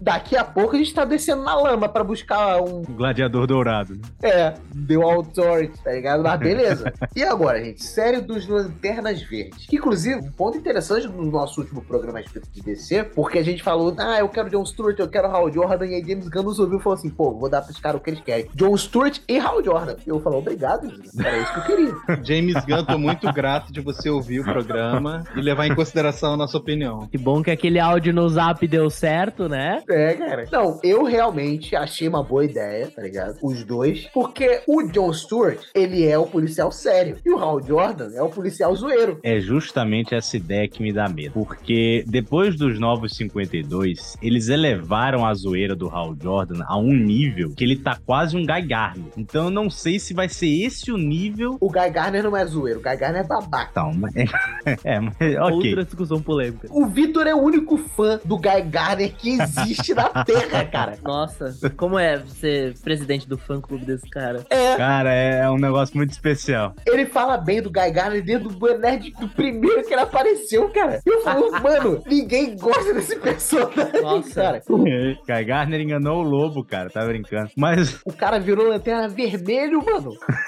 [0.00, 2.82] Daqui a pouco a gente tá descendo na lama pra buscar um.
[2.82, 4.00] Gladiador Dourado.
[4.22, 4.54] É,
[4.86, 6.22] The Authority, tá ligado?
[6.22, 6.92] Mas beleza.
[7.14, 7.82] E agora, gente?
[7.82, 9.66] Série dos Lanternas Verdes.
[9.66, 13.42] Que, inclusive, um ponto interessante do nosso último programa a respeito de DC, porque a
[13.42, 16.44] gente falou, ah, eu quero John Stewart, eu quero Hal Jordan, e aí James Gunn
[16.44, 18.48] nos ouviu e falou assim, pô, vou dar pros caras o que eles querem.
[18.54, 19.96] John Stewart e Hal Jordan.
[20.06, 21.18] E eu falei, obrigado, James.
[21.18, 21.94] Era isso que eu queria.
[22.24, 26.36] James Gunn, tô muito grato de você ouvir o programa e levar em consideração a
[26.36, 27.06] nossa opinião.
[27.08, 29.82] Que bom que aquele áudio no zap deu certo, né?
[29.88, 30.48] É, cara.
[30.50, 33.38] Não, eu realmente achei uma boa ideia, tá ligado?
[33.42, 34.08] Os dois.
[34.12, 37.18] Porque o John Stewart, ele é o policial sério.
[37.24, 39.18] E o Hal Jordan é o policial zoeiro.
[39.22, 41.32] É justamente essa ideia que me dá medo.
[41.32, 47.54] Porque depois dos Novos 52, eles elevaram a zoeira do Hal Jordan a um nível
[47.54, 49.12] que ele tá quase um Guy Gardner.
[49.16, 51.56] Então eu não sei se vai ser esse o nível.
[51.60, 53.70] O Guy Garner não é zoeiro, o Guy Garner é babaca.
[53.70, 54.14] Então, mas...
[54.84, 55.68] é, mas ok.
[55.68, 56.68] Outra discussão polêmica.
[56.70, 60.98] O Vitor é o único fã do Guy Garner que existe na Terra, cara.
[61.02, 64.44] Nossa, como é ser presidente do fã clube desse cara?
[64.50, 66.74] É, Cara, é, é um negócio muito especial.
[66.86, 71.00] ele fala bem do Guy Garner desde o Nerd do primeiro que ele apareceu, cara.
[71.04, 74.34] Eu falo, mano, ninguém gosta desse personagem, Nossa.
[74.34, 74.62] cara.
[74.78, 77.50] Guy Gardner enganou o lobo, cara, tá brincando.
[77.56, 80.10] Mas O cara virou lanterna vermelho, mano.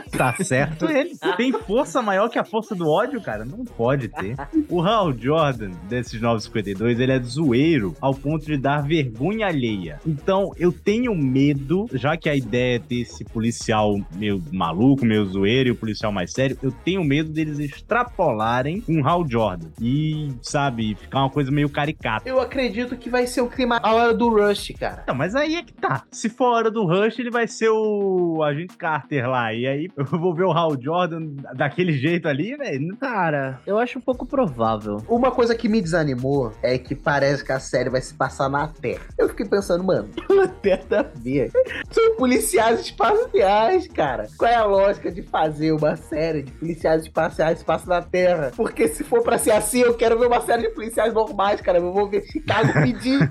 [0.00, 1.16] tá certo ele.
[1.36, 3.44] Tem força maior que a força do ódio, cara?
[3.44, 4.36] Não pode ter.
[4.68, 10.00] O Hal Jordan, desses 952, ele é zoeiro ao ponto de dar vergonha alheia.
[10.06, 15.24] Então, eu tenho medo, já que a ideia é ter esse policial meio maluco, meio
[15.26, 19.68] zoeiro e o policial mais sério, eu tenho medo deles extrapolarem o Hal Jordan.
[19.80, 22.28] E, sabe, ficar uma coisa meio caricata.
[22.28, 25.04] Eu acredito que vai ser o clima a hora do Rush, cara.
[25.06, 26.04] Não, mas aí é que tá.
[26.10, 29.52] Se for a hora do Rush, ele vai ser o agente Carter lá.
[29.52, 32.96] E aí eu vou ver o Hal Jordan daquele jeito ali, velho.
[32.96, 34.98] Cara, eu acho um pouco provável.
[35.08, 38.68] Uma coisa que me desanimou é que parece que a série vai se passar na
[38.68, 39.02] Terra.
[39.18, 41.52] Eu fiquei pensando, mano, Lanterna Verde.
[41.90, 44.28] São policiais espaciais, cara.
[44.36, 48.02] Qual é a lógica de fazer uma série de policiais espaciais que se passa na
[48.02, 48.52] Terra?
[48.56, 51.78] Porque se for pra ser assim, eu quero ver uma série de policiais normais, cara.
[51.78, 53.30] Eu vou ver Chicago pedir.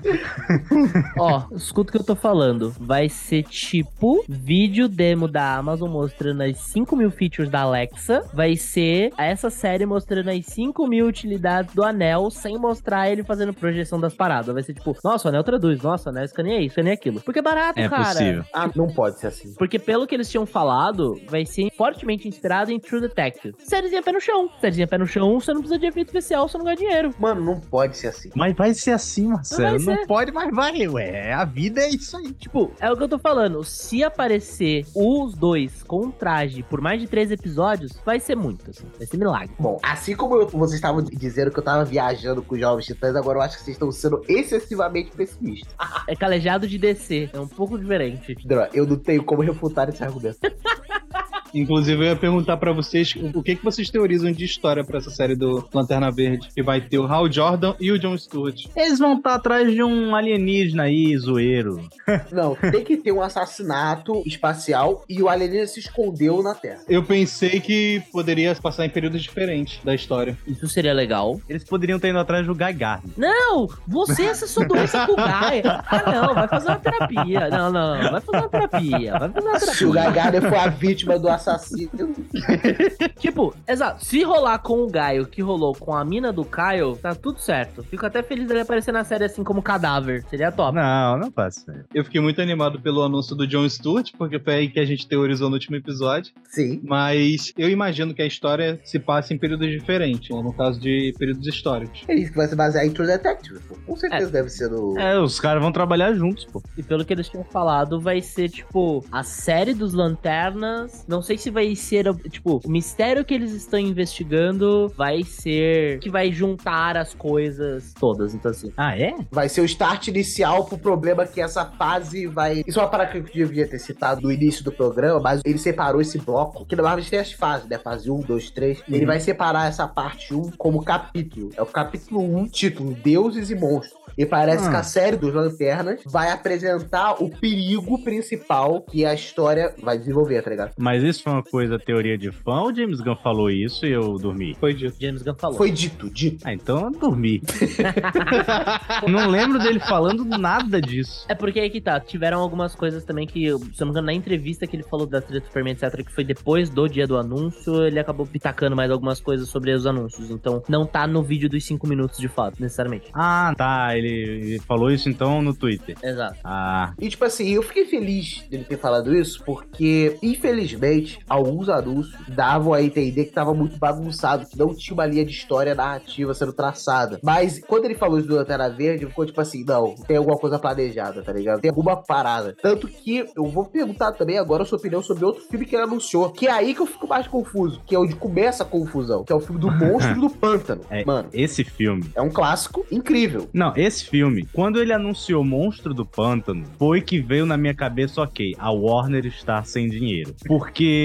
[1.18, 2.74] Ó, escuta o que eu tô falando.
[2.78, 8.22] Vai ser tipo vídeo demo da Amazon mostrando as 5 mil features da Alexa.
[8.32, 13.52] Vai ser essa série mostrando as 5 mil utilidades do anel sem mostrar ele fazendo
[13.52, 14.52] projeção das paradas.
[14.54, 17.20] Vai ser tipo, nossa, o anel traduz, nossa, o anel escaneia isso, escaneia aquilo.
[17.20, 18.04] Porque é barato, É cara.
[18.04, 18.44] possível.
[18.52, 19.54] ah, não pode ser assim.
[19.54, 23.54] Porque pelo que eles tinham falado, vai ser fortemente inspirado em True Detective.
[23.58, 24.48] Sériezinha pé no chão.
[24.60, 27.14] Sériezinha pé no chão, você não precisa de efeito especial, você não ganha dinheiro.
[27.18, 28.30] Mano, não pode ser assim.
[28.34, 29.78] Mas vai ser assim, Marcelo.
[29.78, 30.06] Não ser.
[30.06, 31.32] pode, mas vai, ué.
[31.32, 32.32] A vida é isso aí.
[32.32, 33.62] Tipo, é o que eu tô falando.
[33.64, 38.86] Se aparecer os dois com traje por mais de três episódios, vai ser muito, assim.
[38.96, 39.50] Vai ser milagre.
[39.58, 43.16] Bom, assim como eu- vocês estavam dizendo que eu tava viajando com os Jovens Titãs,
[43.16, 45.72] agora eu acho que vocês estão sendo excessivamente pessimistas.
[46.06, 47.30] É calejado de descer.
[47.32, 48.34] É um pouco diferente.
[48.44, 50.38] Droga, Eu não tenho como refutar esse argumento.
[51.54, 55.10] Inclusive, eu ia perguntar pra vocês o que, que vocês teorizam de história pra essa
[55.10, 58.66] série do Lanterna Verde, que vai ter o Hal Jordan e o John Stewart.
[58.76, 61.88] Eles vão estar atrás de um alienígena aí, zoeiro.
[62.32, 66.80] Não, tem que ter um assassinato espacial e o alienígena se escondeu na Terra.
[66.88, 70.36] Eu pensei que poderia passar em períodos diferentes da história.
[70.46, 71.40] Isso seria legal.
[71.48, 73.12] Eles poderiam ter ido atrás do Guy Gardner.
[73.16, 73.68] Não!
[73.86, 75.62] Você acessou doença com o Guy.
[75.64, 76.34] Ah, não.
[76.34, 77.48] Vai fazer uma terapia.
[77.48, 78.10] Não, não.
[78.10, 79.18] Vai fazer uma terapia.
[79.18, 80.10] Vai fazer uma Se o terapia.
[80.10, 81.90] Gagader foi a vítima do assassino.
[83.18, 84.04] Tipo, exato.
[84.04, 87.82] Se rolar com o Gaio que rolou com a mina do Kyle, tá tudo certo.
[87.82, 90.24] Fico até feliz dele aparecer na série assim como cadáver.
[90.28, 90.74] Seria top.
[90.74, 91.66] Não, não faço.
[91.66, 91.84] velho.
[91.94, 95.06] Eu fiquei muito animado pelo anúncio do John Stewart, porque foi aí que a gente
[95.06, 96.32] teorizou no último episódio.
[96.48, 96.80] Sim.
[96.84, 101.14] Mas eu imagino que a história se passe em períodos diferentes, ou no caso de
[101.18, 102.02] períodos históricos.
[102.08, 103.60] É isso que vai se basear em True Detective.
[103.68, 103.76] pô.
[103.86, 104.98] Com certeza deve ser no.
[104.98, 106.62] É, os caras vão trabalhar juntos, pô.
[106.76, 111.04] E pelo que eles tinham falado, vai ser tipo a série dos lanternas.
[111.08, 116.00] Não sei sei se vai ser, tipo, o mistério que eles estão investigando vai ser
[116.00, 118.34] que vai juntar as coisas todas.
[118.34, 118.72] Então, assim.
[118.76, 119.14] Ah, é?
[119.30, 122.64] Vai ser o start inicial pro problema que essa fase vai.
[122.66, 125.58] Isso é uma parada que eu devia ter citado no início do programa, mas ele
[125.58, 127.78] separou esse bloco, que na Marvel tem as fases, né?
[127.78, 128.82] Fase 1, 2, 3.
[128.88, 131.50] Ele vai separar essa parte 1 como capítulo.
[131.56, 134.00] É o capítulo 1, título Deuses e Monstros.
[134.18, 134.70] E parece Ah.
[134.70, 140.42] que a série dos Lanternas vai apresentar o perigo principal que a história vai desenvolver,
[140.42, 140.72] tá ligado?
[140.76, 144.16] Mas isso foi uma coisa, teoria de fã, ou James Gunn falou isso e eu
[144.18, 144.56] dormi?
[144.58, 144.94] Foi dito.
[145.00, 145.56] James Gunn falou.
[145.56, 146.42] Foi dito, dito.
[146.46, 147.42] Ah, então eu dormi.
[149.08, 151.24] não lembro dele falando nada disso.
[151.28, 154.06] É porque aí que tá, tiveram algumas coisas também que, se eu não me engano,
[154.06, 157.06] na entrevista que ele falou da treta do Superman, etc., que foi depois do dia
[157.06, 160.30] do anúncio, ele acabou pitacando mais algumas coisas sobre os anúncios.
[160.30, 163.10] Então, não tá no vídeo dos 5 minutos de fato, necessariamente.
[163.14, 163.96] Ah, tá.
[163.96, 165.96] Ele ele falou isso então no Twitter.
[166.02, 166.38] Exato.
[166.44, 172.14] Ah, E tipo assim, eu fiquei feliz dele ter falado isso, porque, infelizmente, alguns anúncios
[172.28, 176.34] davam a entender que tava muito bagunçado, que não tinha uma linha de história narrativa
[176.34, 177.18] sendo traçada.
[177.22, 180.58] Mas quando ele falou isso do Lanterna Verde, ficou tipo assim, não, tem alguma coisa
[180.58, 181.60] planejada, tá ligado?
[181.60, 182.54] Tem alguma parada.
[182.60, 185.84] Tanto que eu vou perguntar também agora a sua opinião sobre outro filme que ele
[185.84, 189.24] anunciou, que é aí que eu fico mais confuso, que é onde começa a confusão,
[189.24, 190.82] que é o filme do Monstro do Pântano.
[190.90, 192.04] é, Mano, esse filme.
[192.14, 193.48] é um clássico incrível.
[193.52, 198.20] Não, esse filme, quando ele anunciou Monstro do Pântano, foi que veio na minha cabeça,
[198.22, 200.34] ok, a Warner está sem dinheiro.
[200.46, 200.99] Porque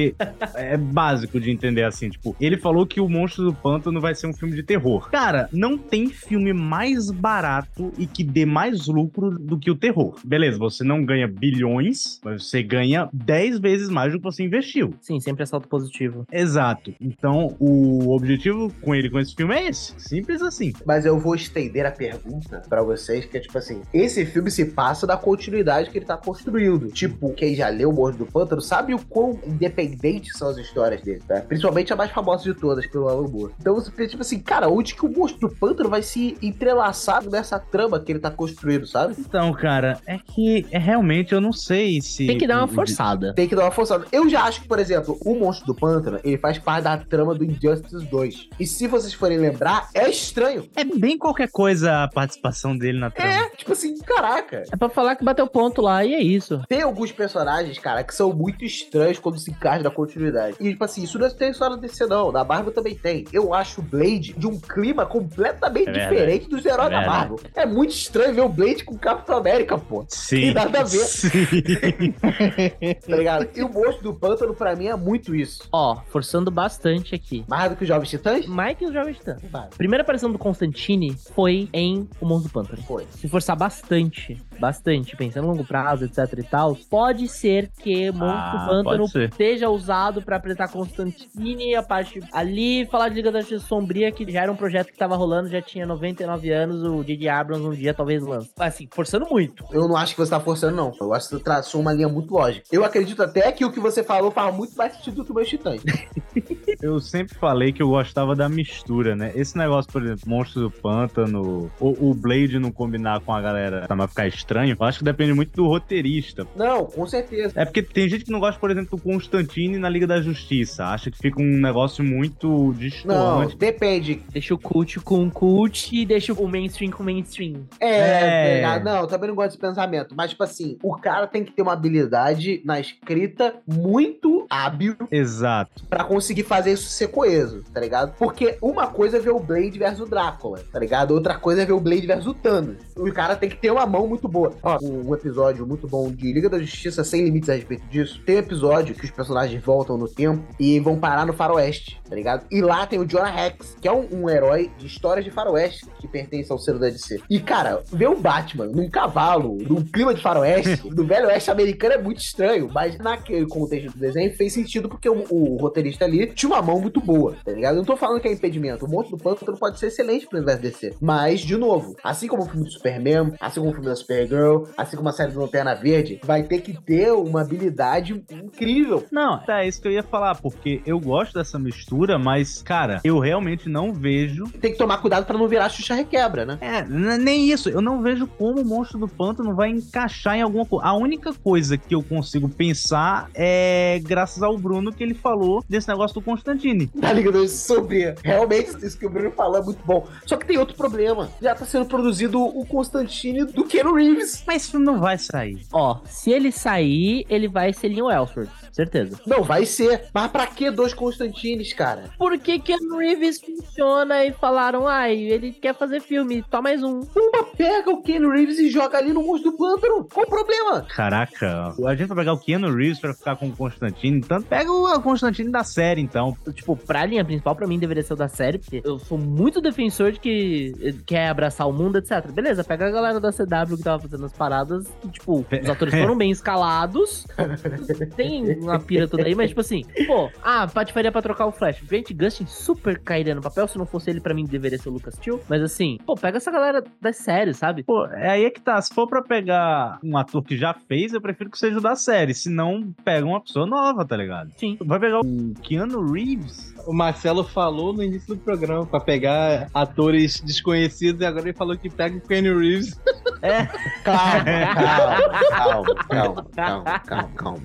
[0.54, 4.28] é básico de entender assim, tipo, ele falou que o Monstro do Pântano vai ser
[4.28, 5.10] um filme de terror.
[5.10, 10.16] Cara, não tem filme mais barato e que dê mais lucro do que o terror.
[10.24, 14.94] Beleza, você não ganha bilhões, mas você ganha 10 vezes mais do que você investiu.
[15.02, 16.26] Sim, sempre é salto positivo.
[16.32, 16.94] Exato.
[17.00, 19.94] Então, o objetivo com ele, com esse filme é esse.
[19.98, 20.74] Simples assim.
[20.86, 24.66] Mas eu vou estender a pergunta pra vocês, que é tipo assim, esse filme se
[24.66, 26.88] passa da continuidade que ele tá construindo.
[26.88, 29.40] Tipo, quem já leu o Morro do Pântano sabe o quão
[29.86, 31.42] independentes são as histórias dele, tá?
[31.42, 33.54] Principalmente a mais famosa de todas, pelo Alan Moore.
[33.60, 37.24] Então você pensa, tipo assim, cara, onde que o Monstro do Pântano vai se entrelaçar
[37.30, 39.16] nessa trama que ele tá construindo, sabe?
[39.18, 42.28] Então, cara, é que é, realmente eu não sei se.
[42.28, 43.34] Tem que dar uma forçada.
[43.34, 44.06] Tem que dar uma forçada.
[44.12, 47.34] Eu já acho que, por exemplo, o Monstro do Pântano, ele faz parte da trama
[47.34, 48.50] do Injustice 2.
[48.60, 50.68] E se vocês forem lembrar, é estranho.
[50.76, 53.32] É bem qualquer coisa a participação dele na trama.
[53.32, 54.64] É, tipo assim, caraca.
[54.72, 56.62] É pra falar que bateu ponto lá e é isso.
[56.68, 59.52] Tem alguns personagens, cara, que são muito estranhos quando se
[59.84, 60.58] na continuidade.
[60.60, 62.32] E, tipo assim, isso não tem só na DC, não.
[62.32, 63.26] Na Marvel também tem.
[63.34, 67.06] Eu acho o Blade de um clima completamente É diferente dos heróis É da.
[67.06, 67.40] Marvel.
[67.56, 70.06] É muito estranho ver o Blade com o Capitão América, pô.
[70.10, 70.42] Sim.
[70.42, 71.00] Tem nada a ver.
[71.00, 71.30] Sim.
[73.08, 73.48] Tá ligado?
[73.56, 75.68] E o Monstro do Pântano, pra mim, é muito isso.
[75.72, 77.44] Ó, forçando bastante aqui.
[77.48, 78.46] Mais do que os Jovens Titãs?
[78.48, 79.42] Mais que os Jovens Titãs.
[79.52, 79.68] Vai.
[79.78, 82.82] Primeira aparição do Constantine foi em O Monstro do Pântano.
[82.84, 83.06] Foi.
[83.12, 88.28] Se forçar bastante, bastante, pensando a longo prazo, etc e tal, pode ser que Monstro
[88.30, 89.12] Ah, do Pântano pode
[89.56, 94.30] esteja usado pra apresentar Constantine, a parte ali, falar de Liga da Justiça Sombria, que
[94.30, 97.28] já era um projeto que tava rolando, já tinha 99 anos, o J.J.
[97.30, 98.52] Abrams um dia talvez lance.
[98.60, 99.66] Assim, forçando muito.
[99.72, 100.94] Eu não acho que você tá forçando, não.
[101.00, 102.66] Eu acho que você traçou uma linha muito lógica.
[102.72, 105.36] Eu acredito até que o que você falou faz muito mais sentido do que o
[105.36, 105.82] meus titãs.
[106.82, 109.32] Eu sempre falei que eu gostava da mistura, né?
[109.34, 113.88] Esse negócio, por exemplo, Monstro do Pântano, o, o Blade não combinar com a galera
[113.88, 116.46] pra não ficar estranho, eu acho que depende muito do roteirista.
[116.56, 117.54] Não, com certeza.
[117.56, 119.45] É porque tem gente que não gosta, por exemplo, do Constantine
[119.80, 120.86] na Liga da Justiça.
[120.86, 123.58] Acha que fica um negócio muito Não, distante.
[123.58, 124.22] depende.
[124.32, 127.66] Deixa o cult com cult e deixa o mainstream com mainstream.
[127.80, 128.22] É, É.
[128.50, 128.84] tá ligado?
[128.86, 130.16] não, eu também não gosto desse pensamento.
[130.16, 135.84] Mas, tipo assim, o cara tem que ter uma habilidade na escrita muito hábil Exato.
[135.90, 138.14] pra conseguir fazer isso ser coeso, tá ligado?
[138.18, 141.12] Porque uma coisa é ver o Blade versus o Drácula, tá ligado?
[141.12, 142.78] Outra coisa é ver o Blade versus o Thanos.
[142.96, 144.54] O cara tem que ter uma mão muito boa.
[144.64, 148.22] Ó, um episódio muito bom de Liga da Justiça sem limites a respeito disso.
[148.26, 152.16] Tem um episódio que os personagens voltam no tempo e vão parar no faroeste, tá
[152.16, 152.46] ligado?
[152.52, 155.86] E lá tem o Jonah Rex, que é um, um herói de histórias de faroeste
[156.00, 157.22] que pertence ao selo da DC.
[157.30, 161.96] E, cara, ver o Batman num cavalo, num clima de faroeste, do velho oeste americano
[161.96, 166.28] é muito estranho, mas naquele contexto do desenho fez sentido porque o, o roteirista ali
[166.28, 167.74] tinha uma mão muito boa, tá ligado?
[167.74, 168.86] Eu não tô falando que é impedimento.
[168.86, 170.96] O Monstro do Pântano pode ser excelente pro universo DC.
[171.02, 174.64] Mas, de novo, assim como o filme do Superman, assim como o filme da Supergirl,
[174.78, 179.04] assim como a série do Lanterna Verde, vai ter que ter uma habilidade incrível.
[179.12, 183.20] Não, é isso que eu ia falar, porque eu gosto dessa mistura, mas, cara, eu
[183.20, 184.46] realmente não vejo.
[184.62, 186.58] Tem que tomar cuidado pra não virar Xuxa Requebra, né?
[186.62, 187.70] É, nem isso.
[187.70, 190.86] Eu não vejo como o monstro do pântano vai encaixar em alguma coisa.
[190.86, 195.88] A única coisa que eu consigo pensar é graças ao Bruno que ele falou desse
[195.88, 196.90] negócio do Constantine.
[196.96, 198.16] Da Liga da Justiça Sombria.
[198.24, 200.08] Realmente, isso que o Bruno falou é muito bom.
[200.26, 201.30] Só que tem outro problema.
[201.42, 204.44] Já tá sendo produzido o Constantine do Keanu Reeves.
[204.46, 205.66] Mas isso não vai sair.
[205.72, 209.20] Ó, se ele sair, ele vai ser Leon Ellsworth, certeza.
[209.26, 210.06] Não, vai ser.
[210.14, 212.10] Mas pra que dois Constantines, cara?
[212.18, 217.02] Porque Keanu Reeves funciona e falaram, ai, ele quer fazer filme, só mais um.
[217.16, 220.08] Uma pega o Keanu Reeves e joga ali no monstro do pântano.
[220.12, 220.82] Qual o problema?
[220.84, 224.72] Caraca, a gente vai pegar o Keanu Reeves pra ficar com o Constantine, então pega
[224.72, 226.36] o Constantine da série, então.
[226.54, 229.62] Tipo, pra linha principal, pra mim, deveria ser o da série, porque eu sou muito
[229.62, 232.30] defensor de que quer abraçar o mundo, etc.
[232.32, 235.94] Beleza, pega a galera da CW que tava fazendo as paradas, que, tipo, os atores
[235.94, 237.26] foram bem escalados,
[238.16, 241.82] tem uma pira toda aí, mas, tipo assim, pô, ah, patifaria pra trocar o Flash.
[241.82, 244.94] Grant Gustin super cairia no papel, se não fosse ele, pra mim, deveria ser o
[244.94, 247.84] Lucas Till, mas assim, pô, pega essa galera das séries, sabe?
[247.84, 251.14] Pô, é aí é que tá, se for pra pegar um ator que já fez,
[251.14, 254.52] eu prefiro que seja o da série, se não, pega uma pessoa nova, tá ligado?
[254.58, 254.78] Sim.
[254.82, 260.40] Vai pegar o Keanu Reeves, O Marcelo falou no início do programa pra pegar atores
[260.42, 263.00] desconhecidos e agora ele falou que pega o Kenny Reeves.
[263.42, 263.66] É.
[264.04, 267.62] Calma, calma, calma, calma, calma, calma, calma.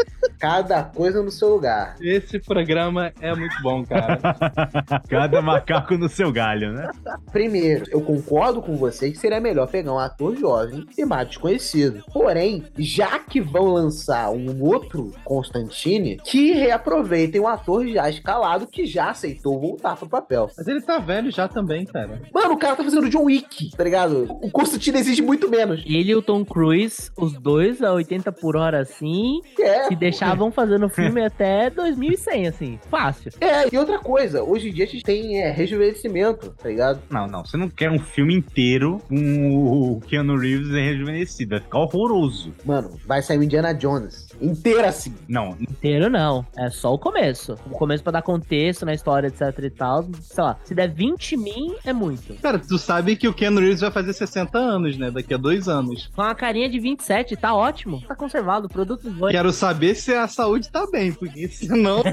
[0.40, 1.96] Cada coisa no seu lugar.
[2.00, 4.18] Esse programa é muito bom, cara.
[5.08, 6.90] Cada macaco no seu galho, né?
[7.30, 12.02] Primeiro, eu concordo com você que seria melhor pegar um ator jovem e mais desconhecido.
[12.12, 18.86] Porém, já que vão lançar um outro Constantine, que reaproveitem um ator já escalado que
[18.86, 20.48] já aceitou voltar pro papel.
[20.56, 22.20] Mas ele tá velho já também, cara.
[22.32, 24.26] Mano, o cara tá fazendo John Wick, tá ligado?
[24.40, 25.82] O Constantine exige muito menos.
[25.84, 29.84] Ele e o Tom Cruise, os dois a 80 por hora assim, É.
[29.84, 29.94] se
[30.30, 32.78] deixavam fazendo filme até 2100, assim.
[32.90, 33.32] Fácil.
[33.40, 37.00] É, e outra coisa, hoje em dia a gente tem é, rejuvenescimento, tá ligado?
[37.10, 41.78] Não, não, você não quer um filme inteiro com o Keanu Reeves rejuvenescido, vai ficar
[41.78, 42.52] horroroso.
[42.64, 45.14] Mano, vai sair o Indiana Jones inteira assim.
[45.28, 46.44] Não, Inteiro não.
[46.56, 47.56] É só o começo.
[47.66, 50.08] O começo pra dar contexto na história, etc e tal.
[50.20, 52.34] Sei lá, se der 20 mil, é muito.
[52.40, 55.10] Cara, tu sabe que o Ken Reeves vai fazer 60 anos, né?
[55.10, 56.08] Daqui a dois anos.
[56.14, 58.02] Com uma carinha de 27, tá ótimo.
[58.06, 59.32] Tá conservado, o produto foi.
[59.32, 62.02] Quero saber se a saúde tá bem, porque senão.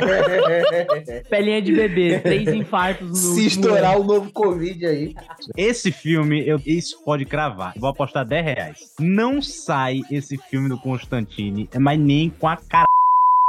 [1.28, 4.00] Pelinha de bebê, três infartos no Se estourar ano.
[4.02, 5.14] o novo Covid aí.
[5.56, 7.72] esse filme, eu, isso pode cravar.
[7.76, 8.78] Vou apostar 10 reais.
[8.98, 10.78] Não sai esse filme do
[11.20, 12.84] Constantine, mas nem com a cara.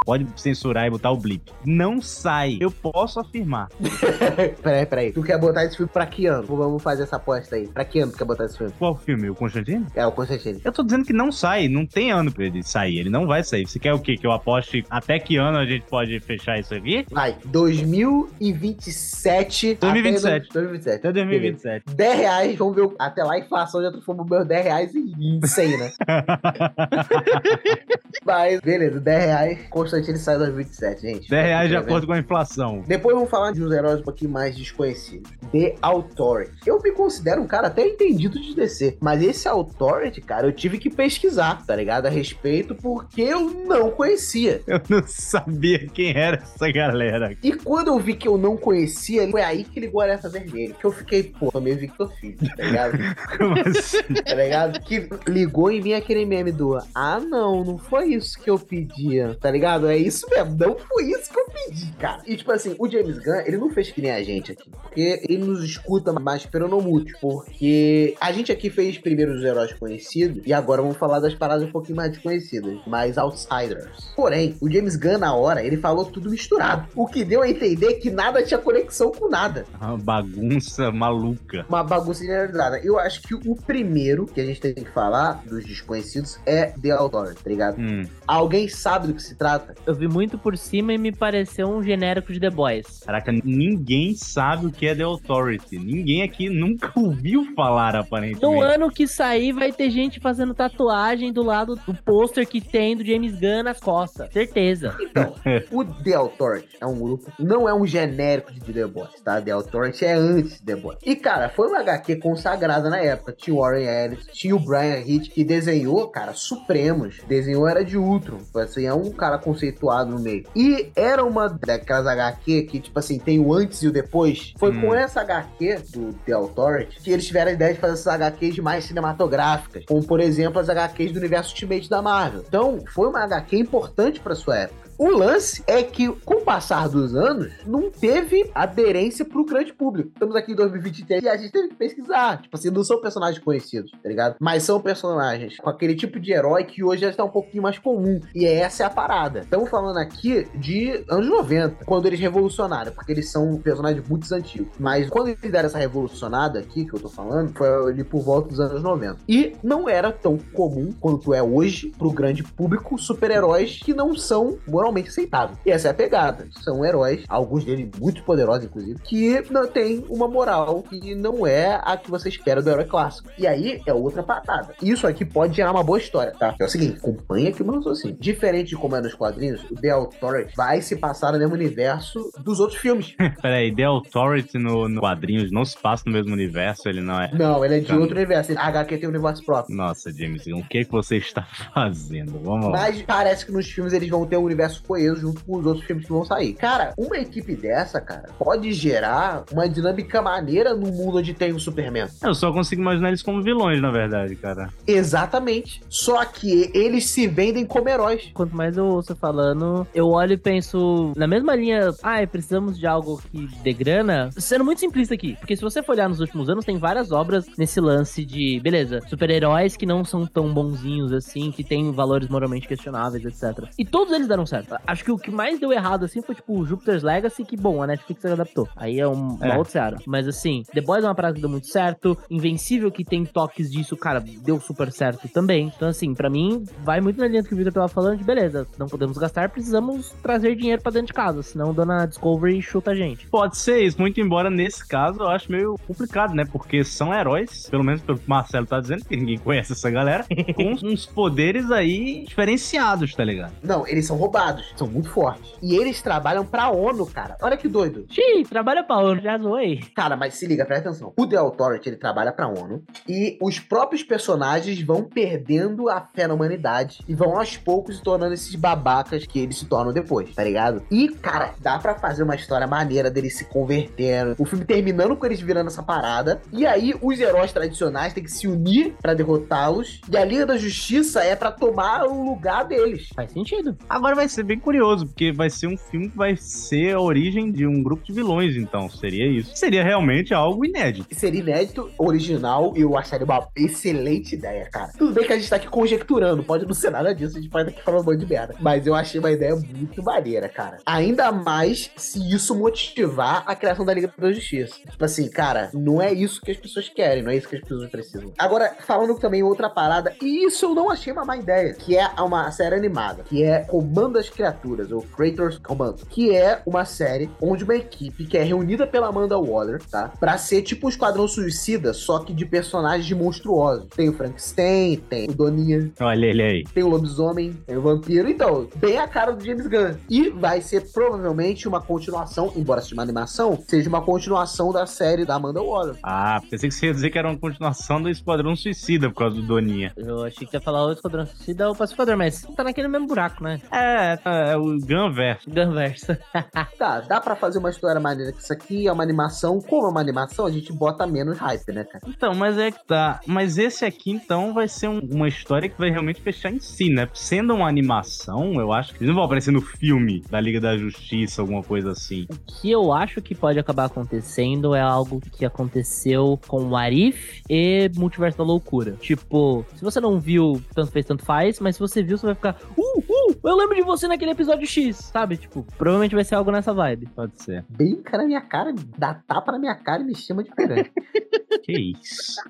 [0.04, 1.52] Pode censurar e botar o blip.
[1.64, 2.58] Não sai.
[2.60, 3.70] Eu posso afirmar.
[4.64, 5.12] peraí, peraí.
[5.12, 6.42] Tu quer botar esse filme pra que ano?
[6.48, 7.68] Vamos fazer essa aposta aí.
[7.68, 8.74] Pra que ano tu quer botar esse filme?
[8.80, 9.30] Qual filme?
[9.30, 9.86] O Constantine?
[9.96, 10.60] É, o Constantine.
[10.66, 11.68] Eu tô dizendo que não sai.
[11.68, 12.98] Não tem ano pra ele sair.
[12.98, 13.68] Ele não vai sair.
[13.68, 14.18] Você quer o quê?
[14.18, 17.06] Que eu aposte até que ano a gente pode fechar isso aqui?
[17.12, 19.76] Vai, 2027.
[19.80, 20.48] 2027.
[20.50, 20.98] Até 2027.
[20.98, 21.86] Até 2027.
[21.96, 22.82] 10 reais, vamos ver.
[22.86, 25.92] o- Até lá a inflação já transformou meus 10 reais em em 100, né?
[28.26, 29.60] Mas, beleza, 10 reais.
[29.92, 31.30] Constantine sai em 2027, gente.
[31.30, 32.84] 10 reais de acordo com a inflação.
[32.88, 35.30] Depois vamos falar de uns heróis um pouquinho mais desconhecidos.
[35.52, 36.54] The Authority.
[36.66, 40.78] Eu me considero um cara até entendido de DC, mas esse Authority, cara, eu tive
[40.78, 42.06] que pesquisar, tá ligado?
[42.06, 44.62] A respeito, porque eu não conhecia.
[44.66, 47.36] Eu não sabia quem era essa galera.
[47.44, 50.74] E quando eu vi que eu não conhecia, foi aí que ligou a alerta vermelha.
[50.74, 52.98] Que eu fiquei, pô, meio Victor Filho, tá ligado?
[53.38, 54.02] Como assim?
[54.26, 54.80] tá ligado?
[54.80, 59.36] Que ligou e vinha aquele meme do Ah, não, não foi isso que eu pedia,
[59.40, 59.81] tá ligado?
[59.88, 62.22] É isso mesmo, não foi isso que eu pedi, cara.
[62.26, 65.22] E tipo assim, o James Gunn, ele não fez que nem a gente aqui, porque
[65.28, 70.54] ele nos escuta mais peronomútil, porque a gente aqui fez primeiro os heróis conhecidos e
[70.54, 74.12] agora vamos falar das paradas um pouquinho mais desconhecidas, mais outsiders.
[74.16, 77.96] Porém, o James Gunn, na hora, ele falou tudo misturado, o que deu a entender
[77.96, 81.66] que nada tinha conexão com nada Uma bagunça maluca.
[81.68, 82.80] uma bagunça generalizada.
[82.84, 86.92] Eu acho que o primeiro que a gente tem que falar dos desconhecidos é The
[86.92, 87.80] Authority, tá ligado?
[87.80, 88.04] Hum.
[88.28, 89.71] Alguém sabe do que se trata?
[89.86, 93.02] Eu vi muito por cima e me pareceu um genérico de The Boys.
[93.06, 95.78] Caraca, ninguém sabe o que é The Authority.
[95.78, 98.42] Ninguém aqui nunca ouviu falar, aparentemente.
[98.42, 102.96] No ano que sair, vai ter gente fazendo tatuagem do lado do pôster que tem
[102.96, 104.32] do James Gunn nas costas.
[104.32, 104.96] Certeza.
[105.00, 105.36] Então,
[105.72, 109.42] o The Authority é um grupo, não é um genérico de The Boys, tá?
[109.42, 111.00] The Authority é antes de The Boys.
[111.04, 113.34] E, cara, foi uma HQ consagrada na época.
[113.34, 117.20] Tinha o Warren Ellis, tinha o Brian Hitch, que desenhou, cara, Supremos.
[117.28, 118.40] Desenhou Era de Ultron.
[118.56, 120.46] Assim, é um cara conceituado no meio.
[120.56, 124.54] E era uma daquelas HQ que, tipo assim, tem o antes e o depois.
[124.58, 124.82] Foi Hum.
[124.82, 128.60] com essa HQ do The Authority que eles tiveram a ideia de fazer essas HQs
[128.60, 129.86] mais cinematográficas.
[129.86, 132.44] Como, por exemplo, as HQs do universo Ultimate da Marvel.
[132.48, 134.82] Então, foi uma HQ importante pra sua época.
[135.02, 140.12] O lance é que, com o passar dos anos, não teve aderência pro grande público.
[140.14, 142.40] Estamos aqui em 2023 e a gente teve que pesquisar.
[142.40, 144.36] Tipo assim, não são personagens conhecidos, tá ligado?
[144.40, 147.80] Mas são personagens com aquele tipo de herói que hoje já está um pouquinho mais
[147.80, 148.22] comum.
[148.36, 149.40] E essa é a parada.
[149.40, 154.70] Estamos falando aqui de anos 90, quando eles revolucionaram, porque eles são personagens muito antigos.
[154.80, 158.50] Mas quando eles deram essa revolucionada aqui, que eu tô falando, foi ali por volta
[158.50, 159.18] dos anos 90.
[159.28, 164.60] E não era tão comum quanto é hoje pro grande público super-heróis que não são
[164.92, 165.58] moralmente aceitáveis.
[165.66, 166.48] E essa é a pegada.
[166.62, 171.80] São heróis, alguns deles muito poderosos, inclusive, que não tem uma moral que não é
[171.84, 173.30] a que você espera do herói clássico.
[173.38, 174.74] E aí é outra patada.
[174.82, 176.56] Isso aqui pode gerar uma boa história, tá?
[176.60, 178.16] É o seguinte, acompanha aqui o assim.
[178.20, 182.32] Diferente de como é nos quadrinhos, o The Authority vai se passar no mesmo universo
[182.40, 183.16] dos outros filmes.
[183.42, 187.32] Peraí, The Authority no, no quadrinhos não se passa no mesmo universo, ele não é.
[187.34, 188.52] Não, ele é de outro universo.
[188.58, 189.76] A HQ tem um universo próprio.
[189.76, 192.40] Nossa, James, o que, que você está fazendo?
[192.40, 192.72] Vamos lá.
[192.72, 195.86] Mas parece que nos filmes eles vão ter um universo coeso junto com os outros
[195.86, 196.54] filmes que vão sair.
[196.54, 201.60] Cara, uma equipe dessa, cara, pode gerar uma dinâmica maneira no mundo onde tem o
[201.60, 202.08] Superman.
[202.22, 204.70] Eu só consigo imaginar eles como vilões, na verdade, cara.
[204.86, 205.82] Exatamente.
[205.90, 208.30] Só que eles se vendem como heróis.
[208.34, 212.88] Quanto mais eu ouço falando, eu olho e penso na mesma linha, ah, precisamos de
[212.88, 215.36] algo que dê grana, sendo muito simplista aqui.
[215.40, 219.00] Porque se você for olhar nos últimos anos, tem várias obras nesse lance de, beleza,
[219.08, 223.70] super-heróis que não são tão bonzinhos assim, que têm valores moralmente questionáveis, etc.
[223.78, 224.61] E todos eles deram certo.
[224.86, 227.88] Acho que o que mais deu errado, assim, foi tipo Jupiter's Legacy, que bom, a
[227.88, 228.68] Netflix adaptou.
[228.76, 229.58] Aí é um, uma é.
[229.58, 229.98] outra seara.
[230.06, 232.18] Mas assim, The Boys é uma parada que deu muito certo.
[232.30, 235.72] Invencível, que tem toques disso, cara, deu super certo também.
[235.76, 238.24] Então, assim, para mim, vai muito na linha do que o Victor tava falando de
[238.24, 242.92] beleza, não podemos gastar, precisamos trazer dinheiro para dentro de casa, senão Dona Discovery chuta
[242.92, 243.28] a gente.
[243.28, 246.46] Pode ser isso, muito embora nesse caso eu acho meio complicado, né?
[246.46, 249.90] Porque são heróis, pelo menos pelo que o Marcelo tá dizendo, que ninguém conhece essa
[249.90, 253.54] galera, com uns poderes aí diferenciados, tá ligado?
[253.64, 255.54] Não, eles são roubados, são muito fortes.
[255.62, 257.38] E eles trabalham pra ONU, cara.
[257.42, 258.06] Olha que doido.
[258.10, 259.80] Xiii, trabalha pra ONU, já zoei.
[259.96, 261.14] Cara, mas se liga, presta atenção.
[261.18, 266.28] O The Authority, ele trabalha pra ONU e os próprios personagens vão perdendo a fé
[266.28, 270.34] na humanidade e vão aos poucos se tornando esses babacas que eles se tornam depois,
[270.34, 270.84] tá ligado?
[270.92, 274.36] E, cara, dá para fazer uma história maneira deles se convertendo.
[274.38, 276.42] O filme terminando com eles virando essa parada.
[276.52, 280.02] E aí, os heróis tradicionais têm que se unir para derrotá-los.
[280.10, 283.10] E a Liga da Justiça é para tomar o lugar deles.
[283.16, 283.78] Faz sentido.
[283.90, 287.52] Agora vai ser bem curioso, porque vai ser um filme que vai ser a origem
[287.52, 288.90] de um grupo de vilões, então.
[288.90, 289.56] Seria isso.
[289.56, 291.08] Seria realmente algo inédito.
[291.16, 294.92] Seria inédito, original, e eu acharia uma excelente ideia, cara.
[294.98, 297.52] Tudo bem que a gente tá aqui conjecturando, pode não ser nada disso, a gente
[297.52, 298.56] pode aqui falando um monte de merda.
[298.60, 300.78] Mas eu achei uma ideia muito maneira, cara.
[300.86, 304.76] Ainda mais se isso motivar a criação da Liga da Justiça.
[304.90, 307.62] Tipo assim, cara, não é isso que as pessoas querem, não é isso que as
[307.62, 308.34] pessoas precisam.
[308.38, 312.08] Agora, falando também outra parada, e isso eu não achei uma má ideia, que é
[312.20, 317.30] uma série animada, que é Comando das Criaturas, ou Creators Command, que é uma série
[317.42, 320.12] onde uma equipe que é reunida pela Amanda Waller, tá?
[320.20, 323.88] Pra ser tipo um Esquadrão Suicida, só que de personagens monstruosos.
[323.96, 325.92] Tem o Frankenstein, tem o Doninha.
[326.00, 326.64] Olha ele aí.
[326.74, 328.30] Tem o Lobisomem, tem o Vampiro.
[328.30, 329.96] Então, bem a cara do James Gunn.
[330.10, 335.26] E vai ser provavelmente uma continuação, embora seja uma animação, seja uma continuação da série
[335.26, 335.96] da Amanda Waller.
[336.04, 339.36] Ah, pensei que você ia dizer que era uma continuação do Esquadrão Suicida por causa
[339.36, 339.94] do Doninha.
[339.96, 343.08] Eu achei que ia falar o Esquadrão Suicida ou o Pacificador, mas tá naquele mesmo
[343.08, 343.62] buraco, né?
[343.72, 345.50] É, é, é o Gunverso.
[345.50, 346.18] Gunverso.
[346.78, 349.60] tá, dá pra fazer uma história maneira que isso aqui é uma animação.
[349.60, 352.04] Como é uma animação, a gente bota menos hype, né, cara?
[352.08, 353.20] Então, mas é que tá.
[353.26, 356.90] Mas esse aqui, então, vai ser um, uma história que vai realmente fechar em si,
[356.90, 357.08] né?
[357.14, 360.78] Sendo uma animação, eu acho que eles não vão aparecer no filme da Liga da
[360.78, 362.28] Justiça, alguma coisa assim.
[362.30, 367.42] O que eu acho que pode acabar acontecendo é algo que aconteceu com o Arif
[367.50, 368.94] e Multiverso da Loucura.
[369.00, 372.36] Tipo, se você não viu, tanto fez, tanto faz, mas se você viu, você vai
[372.36, 375.38] ficar, uh, uh, eu lembro de você naquele episódio X, sabe?
[375.38, 377.08] Tipo, provavelmente vai ser algo nessa vibe.
[377.16, 377.66] Pode ser.
[377.70, 380.92] Brinca na minha cara, dá tapa na minha cara e me chama de pirante.
[381.64, 382.42] que isso?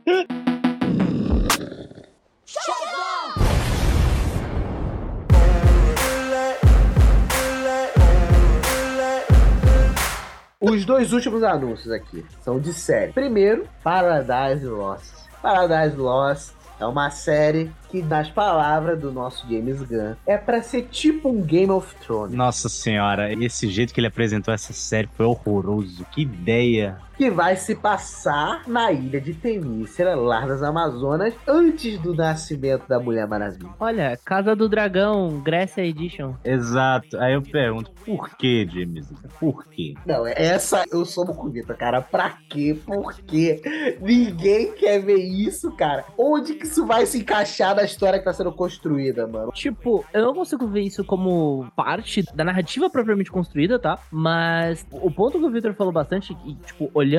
[10.60, 13.12] Os dois últimos anúncios aqui são de série.
[13.14, 15.12] Primeiro, Paradise Lost.
[15.42, 20.88] Paradise Lost é uma série que, nas palavras do nosso James Gunn, é para ser
[20.90, 22.34] tipo um Game of Thrones.
[22.34, 26.04] Nossa senhora, esse jeito que ele apresentou essa série foi horroroso.
[26.12, 32.16] Que ideia que vai se passar na ilha de Temícera, Lar das Amazonas, antes do
[32.16, 33.70] nascimento da Mulher Maravilha.
[33.80, 36.34] Olha, Casa do Dragão, Grécia Edition.
[36.44, 37.20] Exato.
[37.20, 39.08] Aí eu pergunto, por que, James?
[39.40, 39.94] Por quê?
[40.04, 42.02] Não, essa eu sou Mucuvita, cara.
[42.02, 42.76] Pra quê?
[42.84, 43.62] Por quê?
[44.02, 46.04] Ninguém quer ver isso, cara.
[46.18, 49.52] Onde que isso vai se encaixar na história que tá sendo construída, mano?
[49.52, 54.00] Tipo, eu não consigo ver isso como parte da narrativa propriamente construída, tá?
[54.10, 57.11] Mas o ponto que o Victor falou bastante, e, tipo, olhando,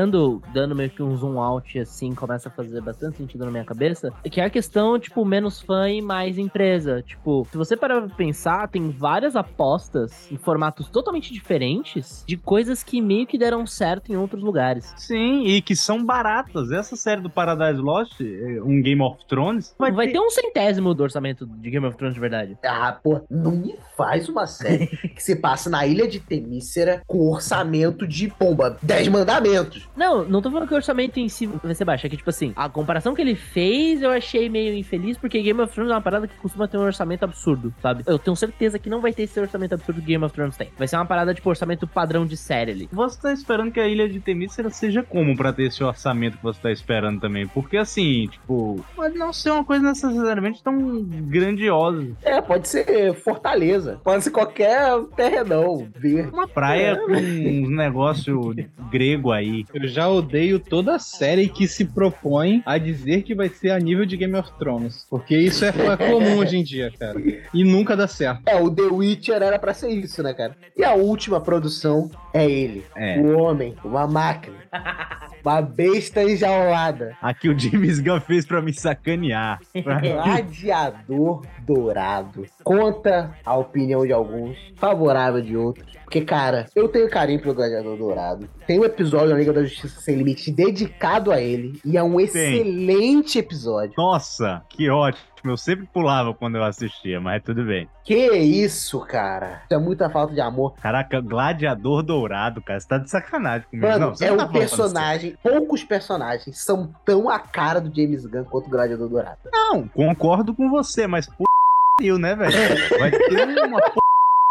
[0.53, 4.13] dando meio que um zoom out, assim, começa a fazer bastante sentido na minha cabeça,
[4.25, 7.03] é que é a questão, tipo, menos fã e mais empresa.
[7.03, 12.83] Tipo, se você parar pra pensar, tem várias apostas em formatos totalmente diferentes de coisas
[12.83, 14.93] que meio que deram certo em outros lugares.
[14.97, 16.71] Sim, e que são baratas.
[16.71, 21.03] Essa série do Paradise Lost, eh, um Game of Thrones, Vai, ter um centésimo do
[21.03, 22.59] orçamento de Game of Thrones de verdade.
[22.65, 27.31] Ah, pô, não me faz uma série que se passa na ilha de Temícera com
[27.31, 29.72] orçamento de, pomba, 10 mandamentos.
[29.97, 32.07] Não, não tô falando que o orçamento em si vai ser baixo.
[32.07, 35.61] É que, tipo assim, a comparação que ele fez eu achei meio infeliz, porque Game
[35.61, 38.03] of Thrones é uma parada que costuma ter um orçamento absurdo, sabe?
[38.07, 40.71] Eu tenho certeza que não vai ter esse orçamento absurdo que Game of Thrones tem.
[40.77, 42.89] Vai ser uma parada, tipo, orçamento padrão de série ali.
[42.93, 46.43] Você tá esperando que a Ilha de Temícera seja como pra ter esse orçamento que
[46.43, 47.47] você tá esperando também?
[47.47, 52.07] Porque assim, tipo, pode não ser uma coisa necessariamente tão grandiosa.
[52.23, 56.31] É, pode ser Fortaleza, pode ser qualquer terrenão verde.
[56.33, 58.55] Uma praia com uns negócio
[58.91, 59.62] grego aí.
[59.73, 63.79] Eu já odeio toda a série que se propõe a dizer que vai ser a
[63.79, 65.07] nível de Game of Thrones.
[65.09, 67.21] Porque isso é, comum hoje em dia, cara.
[67.53, 68.43] E nunca dá certo.
[68.47, 70.57] É, o The Witcher era pra ser isso, né, cara?
[70.77, 72.85] E a última produção é ele.
[72.97, 73.19] É.
[73.19, 74.57] O homem, uma máquina.
[75.45, 77.17] uma besta enjaulada.
[77.21, 79.61] Aqui o James Gunn fez pra me sacanear.
[79.75, 82.47] Gladiador Dourado.
[82.63, 85.87] Conta a opinião de alguns, favorável de outros.
[86.05, 88.49] Porque, cara, eu tenho carinho pelo Gladiador Dourado.
[88.67, 91.81] Tem um episódio na Liga da Justiça Sem Limite dedicado a ele.
[91.85, 93.95] E é um excelente episódio.
[93.97, 95.33] Nossa, que ótimo.
[95.45, 97.89] Eu sempre pulava quando eu assistia, mas tudo bem.
[98.05, 99.63] Que isso, cara?
[99.65, 100.75] Isso é muita falta de amor.
[100.81, 102.79] Caraca, Gladiador Dourado, cara.
[102.79, 103.89] Você tá de sacanagem comigo.
[103.89, 105.37] Mano, não, é não um tá falando personagem.
[105.43, 109.39] Poucos personagens são tão a cara do James Gunn quanto o Gladiador Dourado.
[109.53, 112.13] Não, concordo com você, mas p...
[112.19, 112.53] né, velho?
[112.99, 113.81] Vai ter uma.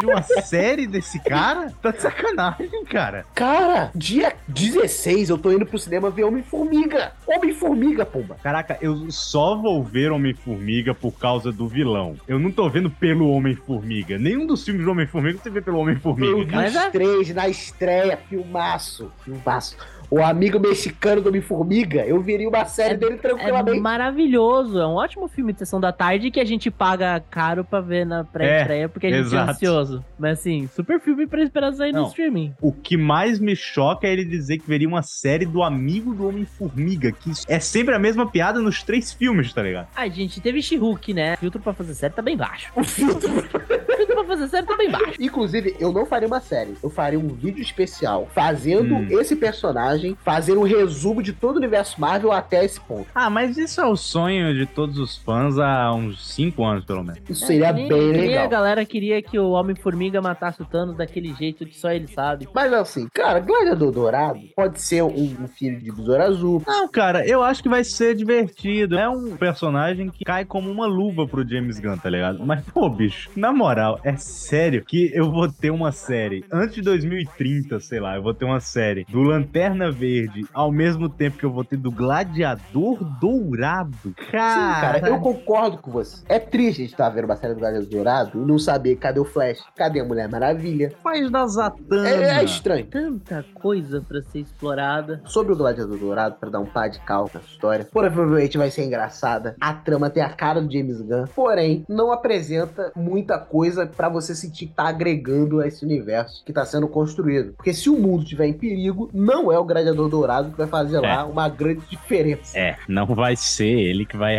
[0.01, 1.71] De uma série desse cara?
[1.81, 3.25] Tá de sacanagem, cara.
[3.35, 7.13] Cara, dia 16 eu tô indo pro cinema ver Homem-Formiga.
[7.27, 8.35] Homem-Formiga, pomba.
[8.43, 12.15] Caraca, eu só vou ver Homem-Formiga por causa do vilão.
[12.27, 14.17] Eu não tô vendo pelo Homem-Formiga.
[14.17, 16.35] Nenhum dos filmes do Homem-Formiga você vê pelo Eu Homem-Formiga.
[16.35, 16.67] vi cara.
[16.87, 19.11] os três na estreia, filmaço.
[19.23, 19.77] Filmaço.
[20.11, 23.79] O amigo mexicano do Homem-Formiga, eu viria uma série dele É tranquilamente.
[23.79, 27.79] maravilhoso, é um ótimo filme de sessão da tarde que a gente paga caro pra
[27.79, 29.49] ver na pré-estreia porque a gente exato.
[29.49, 30.05] é ansioso.
[30.19, 32.07] Mas assim, super filme pra esperar sair no Não.
[32.09, 32.53] streaming.
[32.61, 36.27] O que mais me choca é ele dizer que veria uma série do amigo do
[36.27, 39.87] Homem-Formiga, que é sempre a mesma piada nos três filmes, tá ligado?
[39.95, 41.35] Ah, gente, teve She-Hulk, né?
[41.35, 42.69] O filtro pra fazer série tá bem baixo.
[42.75, 43.29] O filtro,
[44.31, 45.13] fazer série bem baixo.
[45.19, 46.73] Inclusive, eu não faria uma série.
[46.83, 49.07] Eu faria um vídeo especial fazendo Hum.
[49.19, 53.07] esse personagem, fazendo um resumo de todo o universo Marvel até esse ponto.
[53.13, 57.03] Ah, mas isso é o sonho de todos os fãs há uns cinco anos, pelo
[57.03, 57.21] menos.
[57.29, 58.45] Isso seria É, nem- bem nem legal.
[58.45, 62.47] a galera queria que o Homem-Formiga matasse o Thanos daquele jeito que só ele sabe.
[62.53, 66.63] Mas assim, cara, Gladiador Dourado pode ser um, um filho de Besouro Azul.
[66.65, 68.97] Não, cara, eu acho que vai ser divertido.
[68.97, 72.45] É um personagem que cai como uma luva pro James Gunn, tá ligado?
[72.45, 76.81] Mas, pô, bicho, na moral, é sério que eu vou ter uma série antes de
[76.81, 81.43] 2030, sei lá, eu vou ter uma série do Lanterna Verde ao mesmo tempo que
[81.43, 83.97] eu vou ter do Gladiador Dourado.
[84.03, 86.23] Sim, Cara, cara, eu concordo com você.
[86.27, 89.19] É triste a gente estar vendo uma série do Gladiador Dourado e não saber cadê
[89.19, 90.93] o Flash, cadê a Mulher Maravilha.
[91.03, 92.09] faz da Zatanna.
[92.09, 92.85] É, é estranho.
[92.87, 95.21] Tanta coisa pra ser explorada.
[95.25, 98.83] Sobre o Gladiador Dourado, pra dar um pá de cal na história, provavelmente vai ser
[98.85, 99.55] engraçada.
[99.59, 104.33] A trama tem a cara do James Gunn, porém, não apresenta muita coisa pra você
[104.33, 107.53] sentir que tá agregando a esse universo que tá sendo construído.
[107.53, 110.99] Porque se o mundo estiver em perigo, não é o Gladiador Dourado que vai fazer
[110.99, 112.57] lá uma grande diferença.
[112.57, 114.37] É, não vai ser ele que vai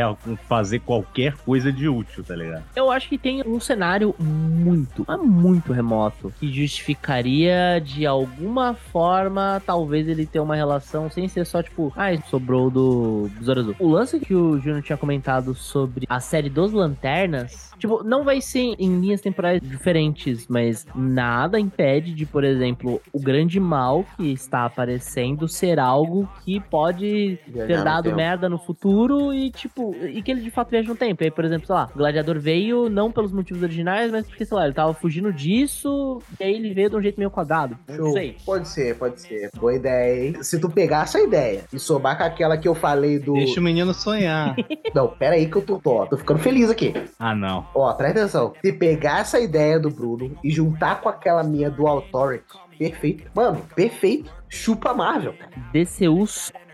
[0.48, 2.64] fazer qualquer coisa de útil, tá ligado?
[2.74, 9.62] Eu acho que tem um cenário muito, mas muito remoto que justificaria de alguma forma,
[9.64, 13.76] talvez ele ter uma relação sem ser só tipo, ah, sobrou do Besouro Azul.
[13.78, 18.40] O lance que o Júnior tinha comentado sobre a série dos Lanternas, tipo, não vai
[18.40, 24.32] ser em linhas temporais diferentes, mas nada impede de, por exemplo, o grande mal que
[24.32, 28.16] está aparecendo ser algo que pode Viajar ter dado tempo.
[28.16, 31.22] merda no futuro e, tipo, e que ele de fato viaja no tempo.
[31.22, 34.44] E aí, por exemplo, sei lá, o Gladiador veio não pelos motivos originais, mas porque,
[34.44, 37.78] sei lá, ele tava fugindo disso e aí ele veio de um jeito meio quadrado.
[37.88, 38.12] Não Show.
[38.12, 38.36] sei.
[38.44, 39.50] Pode ser, pode ser.
[39.56, 40.42] Boa ideia, hein?
[40.42, 43.34] Se tu pegar essa ideia e somar com aquela que eu falei do.
[43.34, 44.54] Deixa o menino sonhar.
[44.94, 46.92] Não, pera aí que eu tô, tô, tô ficando feliz aqui.
[47.18, 47.66] Ah, não.
[47.74, 48.52] Ó, presta atenção.
[48.62, 52.44] Se pegar essa ideia do Bruno e juntar com aquela minha do Authority,
[52.78, 53.30] perfeito.
[53.34, 54.30] Mano, perfeito.
[54.48, 55.50] Chupa Marvel, cara.
[55.72, 56.26] DCU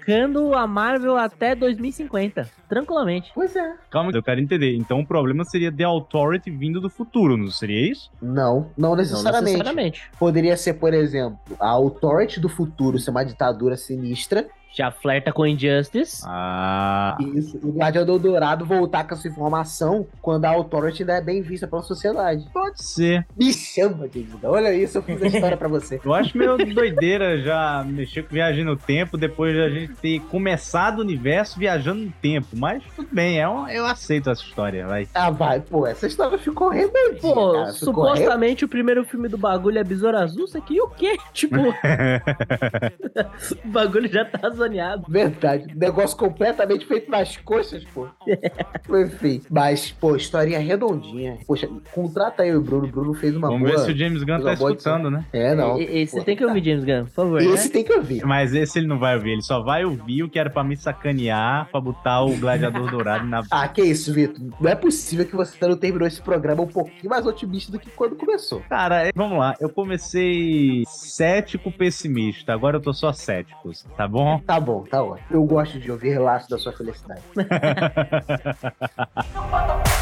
[0.08, 2.48] bancando a Marvel até 2050.
[2.68, 3.30] Tranquilamente.
[3.34, 3.74] Pois é.
[3.90, 4.74] Calma, eu quero entender.
[4.74, 8.10] Então o problema seria The Authority vindo do futuro, não seria isso?
[8.20, 9.34] Não, não necessariamente.
[9.34, 10.10] Não necessariamente.
[10.18, 14.48] Poderia ser, por exemplo, a Authority do futuro ser uma ditadura sinistra.
[14.74, 16.22] Já flerta com Injustice.
[16.26, 17.16] Ah.
[17.34, 17.58] Isso.
[17.64, 21.82] O Gladiador Dourado voltar com essa informação quando a Authority ainda é bem vista pela
[21.82, 22.46] sociedade.
[22.52, 23.26] Pode ser.
[23.36, 24.28] Me chama, James.
[24.44, 26.00] Olha isso, eu fiz a história pra você.
[26.04, 30.20] Eu acho meio doideira já mexer com viagem no tempo depois de a gente ter
[30.28, 32.48] começado o universo viajando no tempo.
[32.54, 35.08] Mas tudo bem, é um- eu aceito essa história, vai.
[35.14, 37.20] Ah, vai, pô, essa história ficou redondinha.
[37.20, 37.72] Pô, cara.
[37.72, 41.16] Ficou supostamente o primeiro filme do bagulho é Besouro Azul, isso aqui o quê?
[41.32, 41.56] Tipo,
[43.64, 45.04] o bagulho já tá zoneado.
[45.08, 45.66] Verdade.
[45.74, 48.06] Negócio completamente feito nas coxas, pô.
[49.04, 49.40] Enfim.
[49.50, 51.38] Mas, pô, historinha redondinha.
[51.46, 52.84] Poxa, contrata aí o Bruno.
[52.86, 53.80] O Bruno fez uma Vamos boa.
[53.80, 55.24] ver se o James Gunn tá escutando, né?
[55.32, 55.78] É, não.
[55.80, 57.40] E- Esse Pô, tem que ouvir, James Gunn, por favor.
[57.40, 57.72] Esse né?
[57.72, 58.24] tem que ouvir.
[58.24, 60.76] Mas esse ele não vai ouvir, ele só vai ouvir o que era pra me
[60.76, 63.42] sacanear, pra botar o gladiador dourado na.
[63.50, 64.40] Ah, que isso, Vitor.
[64.60, 67.90] Não é possível que você não terminou esse programa um pouquinho mais otimista do que
[67.90, 68.60] quando começou.
[68.68, 69.54] Cara, é- vamos lá.
[69.60, 74.40] Eu comecei cético pessimista, agora eu tô só cético, tá bom?
[74.48, 75.26] Tá bom, tá ótimo.
[75.30, 77.20] Eu gosto de ouvir relatos da sua felicidade.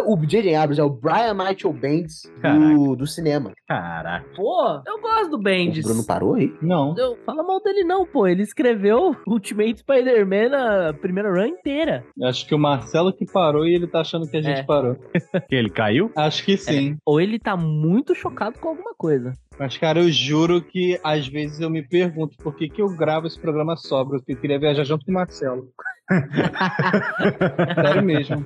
[0.00, 0.54] O J.J.
[0.54, 3.52] Abrams é o Brian Michael Bendis do, do cinema.
[3.68, 4.24] Caraca.
[4.34, 5.84] Pô, eu gosto do O Bendis.
[5.84, 6.50] Bruno parou aí?
[6.62, 6.94] Não.
[6.94, 8.26] Não, fala mal dele não, pô.
[8.26, 10.56] Ele escreveu Ultimate Spider-Man
[10.88, 12.04] a primeira run inteira.
[12.22, 14.64] Acho que o Marcelo que parou e ele tá achando que a gente É.
[14.64, 14.96] parou.
[15.48, 16.10] Que ele caiu?
[16.16, 16.96] Acho que sim.
[17.04, 19.32] Ou ele tá muito chocado com alguma coisa.
[19.62, 23.28] Mas, cara, eu juro que às vezes eu me pergunto por que, que eu gravo
[23.28, 23.76] esse programa
[24.18, 25.68] porque eu queria viajar junto com o Marcelo.
[27.80, 28.44] sério mesmo.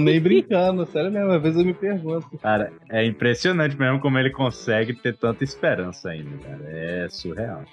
[0.00, 1.32] Nem brincando, sério mesmo.
[1.32, 2.38] Às vezes eu me pergunto.
[2.38, 6.62] Cara, é impressionante mesmo como ele consegue ter tanta esperança ainda, cara.
[6.68, 7.64] É surreal.